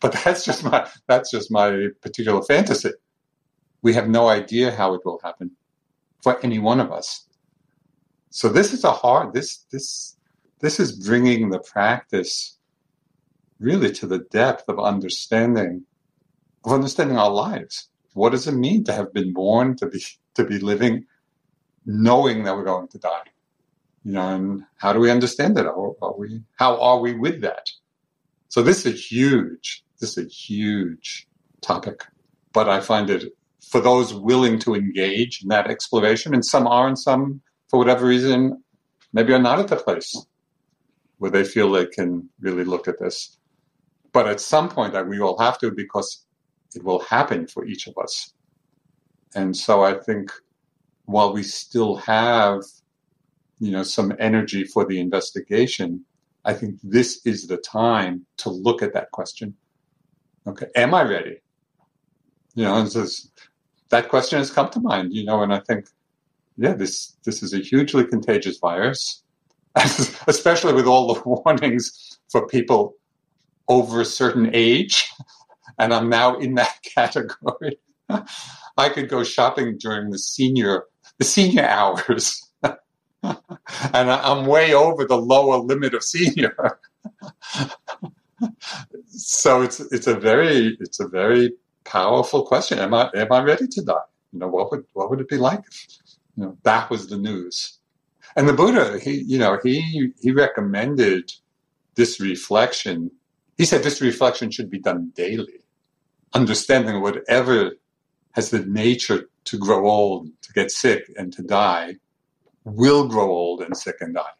[0.00, 2.92] But that's just my that's just my particular fantasy.
[3.82, 5.50] We have no idea how it will happen
[6.22, 7.26] for any one of us.
[8.30, 10.16] So this is a hard this this
[10.60, 12.58] this is bringing the practice
[13.60, 15.84] really to the depth of understanding
[16.64, 17.88] of understanding our lives.
[18.14, 20.02] What does it mean to have been born to be
[20.34, 21.06] to be living
[21.86, 23.28] knowing that we're going to die?
[24.04, 25.66] You know, and how do we understand it?
[25.66, 27.70] Are, are we how are we with that?
[28.48, 29.84] So this is huge.
[30.00, 31.28] This is a huge
[31.60, 32.04] topic,
[32.52, 36.88] but I find it for those willing to engage in that exploration, and some are,
[36.88, 38.62] and some, for whatever reason,
[39.12, 40.26] maybe are not at the place
[41.18, 43.36] where they feel they can really look at this.
[44.12, 46.24] But at some point, that we will have to because
[46.74, 48.34] it will happen for each of us.
[49.34, 50.32] And so I think
[51.04, 52.62] while we still have,
[53.58, 56.04] you know, some energy for the investigation,
[56.44, 59.54] I think this is the time to look at that question.
[60.46, 61.36] Okay, am I ready?
[62.54, 63.30] You know, and says
[63.90, 65.12] that question has come to mind.
[65.12, 65.86] You know, and I think,
[66.56, 69.22] yeah, this this is a hugely contagious virus,
[70.26, 72.96] especially with all the warnings for people
[73.68, 75.10] over a certain age,
[75.78, 77.78] and I'm now in that category.
[78.76, 80.84] I could go shopping during the senior
[81.18, 82.50] the senior hours
[83.22, 86.78] and I'm way over the lower limit of senior.
[89.08, 91.52] so it's it's a very it's a very
[91.84, 92.78] powerful question.
[92.78, 93.94] Am I am I ready to die?
[94.32, 95.62] You know, what would what would it be like
[96.36, 97.78] you know that was the news?
[98.36, 101.32] And the Buddha, he you know, he he recommended
[101.96, 103.10] this reflection.
[103.60, 105.60] He said this reflection should be done daily,
[106.32, 107.72] understanding whatever
[108.32, 111.96] has the nature to grow old, to get sick, and to die
[112.64, 114.32] will grow old and sick and die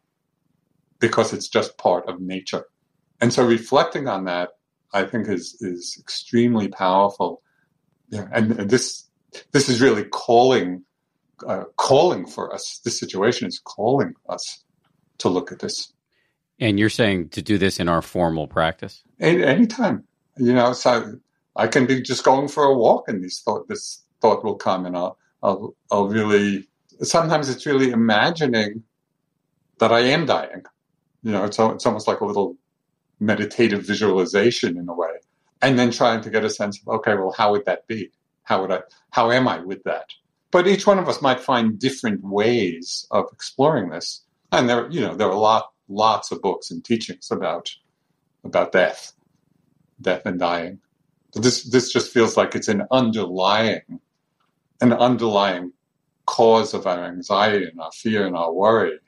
[1.00, 2.64] because it's just part of nature.
[3.20, 4.52] And so reflecting on that,
[4.94, 7.42] I think is is extremely powerful.
[8.08, 9.04] Yeah, and, and this
[9.52, 10.82] this is really calling
[11.46, 12.80] uh, calling for us.
[12.86, 14.64] This situation is calling us
[15.18, 15.92] to look at this.
[16.60, 19.02] And you're saying to do this in our formal practice?
[19.18, 20.04] Any, anytime,
[20.36, 20.72] you know.
[20.72, 21.18] So
[21.56, 24.86] I can be just going for a walk, and this thought this thought will come,
[24.86, 26.68] and I'll I'll, I'll really
[27.02, 28.82] sometimes it's really imagining
[29.78, 30.62] that I am dying.
[31.22, 32.56] You know, it's, it's almost like a little
[33.18, 35.08] meditative visualization in a way.
[35.62, 38.10] And then trying to get a sense of, okay, well, how would that be?
[38.44, 38.80] How would I,
[39.10, 40.06] how am I with that?
[40.50, 44.22] but each one of us might find different ways of exploring this.
[44.52, 47.70] And there, you know, there are a lot, lots of books and teachings about
[48.44, 49.12] about death,
[50.00, 50.80] death and dying.
[51.34, 54.00] But this this just feels like it's an underlying,
[54.80, 55.72] an underlying
[56.26, 58.98] cause of our anxiety and our fear and our worry.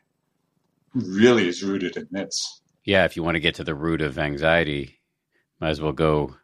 [0.95, 2.61] Really, is rooted in this.
[2.85, 4.99] Yeah, if you want to get to the root of anxiety,
[5.61, 6.37] might as well go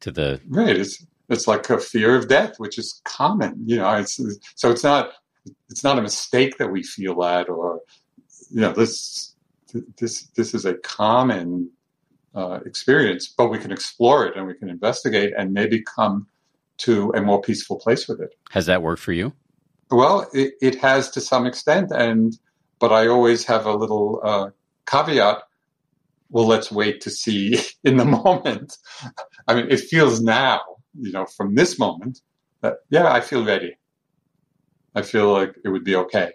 [0.00, 0.76] to the right.
[0.76, 3.62] It's it's like a fear of death, which is common.
[3.64, 4.20] You know, it's
[4.56, 5.12] so it's not
[5.70, 7.80] it's not a mistake that we feel that, or
[8.50, 9.33] you know, this
[9.98, 11.70] this this is a common
[12.34, 16.26] uh, experience, but we can explore it and we can investigate and maybe come
[16.76, 18.34] to a more peaceful place with it.
[18.50, 19.32] Has that worked for you?
[19.90, 22.36] Well, it, it has to some extent, and
[22.78, 24.50] but I always have a little uh,
[24.86, 25.42] caveat.
[26.30, 28.76] Well, let's wait to see in the moment.
[29.46, 30.60] I mean, it feels now
[30.98, 32.20] you know, from this moment
[32.60, 33.76] that, yeah, I feel ready.
[34.94, 36.32] I feel like it would be okay.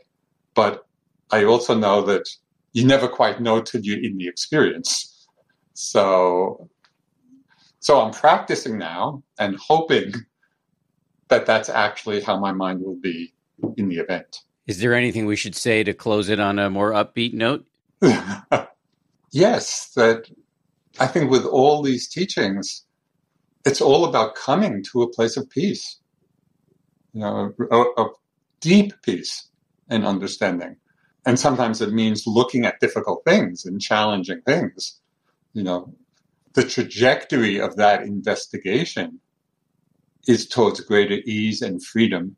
[0.53, 0.85] But
[1.31, 2.29] I also know that
[2.73, 5.27] you never quite know till you're in the experience.
[5.73, 6.69] So,
[7.79, 10.13] so I'm practicing now and hoping
[11.29, 13.33] that that's actually how my mind will be
[13.77, 14.41] in the event.
[14.67, 17.65] Is there anything we should say to close it on a more upbeat note?
[19.31, 20.29] yes, that
[20.99, 22.83] I think with all these teachings,
[23.65, 25.99] it's all about coming to a place of peace,
[27.13, 27.53] you know,
[27.97, 28.07] of
[28.59, 29.49] deep peace
[29.89, 30.75] and understanding.
[31.29, 34.99] And sometimes it means looking at difficult things and challenging things.
[35.53, 35.93] You know,
[36.55, 39.19] the trajectory of that investigation
[40.27, 42.35] is towards greater ease and freedom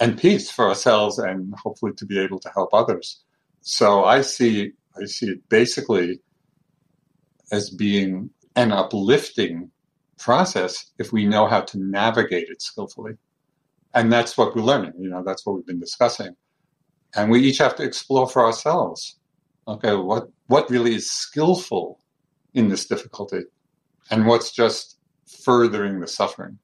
[0.00, 3.22] and peace for ourselves and hopefully to be able to help others.
[3.60, 6.18] So I see I see it basically
[7.52, 9.70] as being an uplifting
[10.18, 13.12] process if we know how to navigate it skillfully.
[13.94, 14.94] And that's what we're learning.
[14.98, 16.34] You know, that's what we've been discussing.
[17.14, 19.16] And we each have to explore for ourselves.
[19.68, 22.00] Okay, what what really is skillful
[22.54, 23.42] in this difficulty,
[24.10, 24.98] and what's just
[25.44, 26.58] furthering the suffering?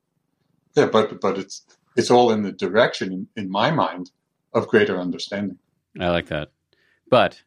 [0.75, 1.65] Yeah, but but it's
[1.97, 4.11] it's all in the direction, in my mind,
[4.53, 5.59] of greater understanding.
[6.01, 6.51] I like that.
[7.11, 7.43] But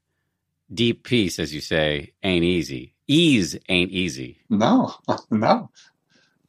[0.74, 2.96] deep peace, as you say, ain't easy.
[3.08, 4.40] Ease ain't easy.
[4.50, 4.94] No,
[5.32, 5.70] no.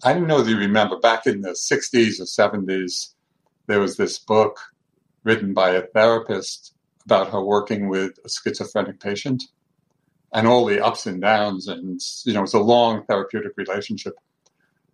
[0.04, 3.14] I don't know if you remember back in the 60s or 70s,
[3.66, 4.58] there was this book
[5.24, 6.74] written by a therapist
[7.04, 9.42] about her working with a schizophrenic patient
[10.32, 11.68] and all the ups and downs.
[11.68, 14.14] And, you know, it's a long therapeutic relationship.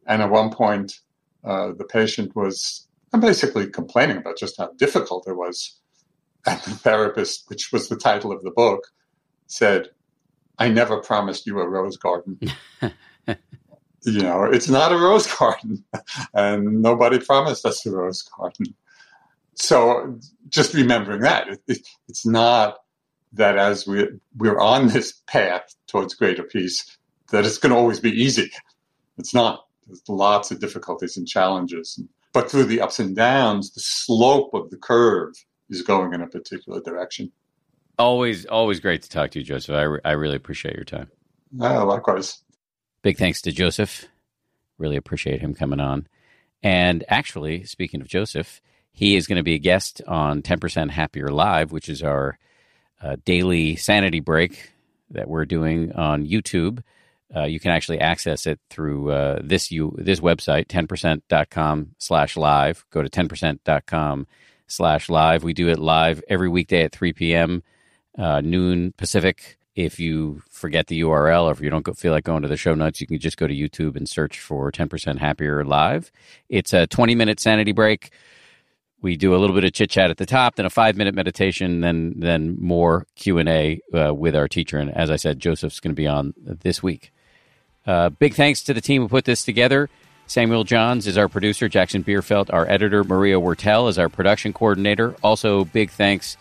[0.06, 1.00] And at one point,
[1.44, 2.86] uh, the patient was
[3.20, 5.78] basically complaining about just how difficult it was.
[6.46, 8.88] And the therapist, which was the title of the book,
[9.46, 9.90] said,
[10.58, 12.38] I never promised you a rose garden.
[14.02, 15.84] you know, it's not a rose garden,
[16.34, 18.74] and nobody promised us a rose garden.
[19.60, 20.18] So
[20.48, 21.78] just remembering that it, it,
[22.08, 22.78] it's not
[23.32, 26.96] that as we we're on this path towards greater peace
[27.30, 28.50] that it's going to always be easy.
[29.18, 29.64] It's not.
[29.86, 32.00] There's lots of difficulties and challenges,
[32.32, 35.34] but through the ups and downs, the slope of the curve
[35.70, 37.32] is going in a particular direction.
[37.98, 39.74] Always, always great to talk to you, Joseph.
[39.74, 41.10] I, re- I really appreciate your time.
[41.60, 42.42] Oh, likewise.
[43.02, 44.06] Big thanks to Joseph.
[44.76, 46.06] Really appreciate him coming on.
[46.62, 48.60] And actually, speaking of Joseph,
[48.92, 52.38] he is going to be a guest on 10% Happier Live, which is our
[53.02, 54.72] uh, daily sanity break
[55.10, 56.82] that we're doing on YouTube.
[57.34, 62.86] Uh, you can actually access it through uh, this you this website 10%.com slash live
[62.88, 64.26] go to 10%.com
[64.66, 67.62] slash live we do it live every weekday at 3 p.m
[68.16, 72.24] uh, noon pacific if you forget the URL or if you don't go, feel like
[72.24, 75.18] going to the show notes, you can just go to YouTube and search for 10%
[75.18, 76.10] Happier Live.
[76.48, 78.10] It's a 20 minute sanity break.
[79.00, 81.14] We do a little bit of chit chat at the top, then a five minute
[81.14, 84.78] meditation, then then more Q and A uh, with our teacher.
[84.78, 87.12] And as I said, Joseph's going to be on this week.
[87.86, 89.88] Uh, big thanks to the team who put this together.
[90.26, 91.68] Samuel Johns is our producer.
[91.68, 93.02] Jackson Bierfeld, our editor.
[93.02, 95.16] Maria Wartell is our production coordinator.
[95.22, 96.36] Also, big thanks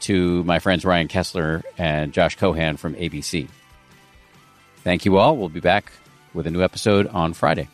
[0.00, 3.48] to my friends Ryan Kessler and Josh Cohan from ABC.
[4.84, 5.36] Thank you all.
[5.36, 5.92] We'll be back
[6.34, 7.68] with a new episode on Friday.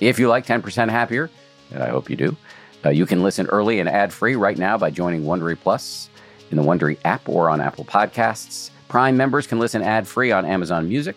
[0.00, 1.30] If you like 10% Happier,
[1.72, 2.36] and I hope you do,
[2.84, 6.08] uh, you can listen early and ad free right now by joining Wondery Plus
[6.50, 8.70] in the Wondery app or on Apple Podcasts.
[8.88, 11.16] Prime members can listen ad free on Amazon Music.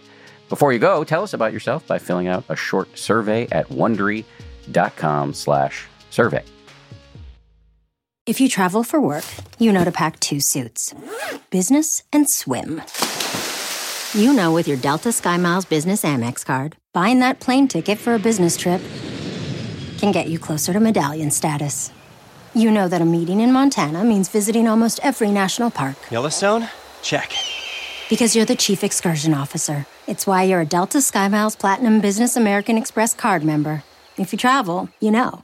[0.49, 5.33] Before you go, tell us about yourself by filling out a short survey at wondery.com
[5.33, 6.43] slash survey.
[8.25, 9.25] If you travel for work,
[9.59, 10.93] you know to pack two suits
[11.49, 12.81] business and swim.
[14.15, 18.19] You know, with your Delta SkyMiles Business Amex card, buying that plane ticket for a
[18.19, 18.79] business trip
[19.97, 21.91] can get you closer to medallion status.
[22.53, 25.95] You know that a meeting in Montana means visiting almost every national park.
[26.11, 26.69] Yellowstone?
[27.01, 27.33] Check.
[28.07, 29.87] Because you're the chief excursion officer.
[30.05, 33.83] It's why you're a Delta SkyMiles Platinum Business American Express card member.
[34.15, 35.43] If you travel, you know.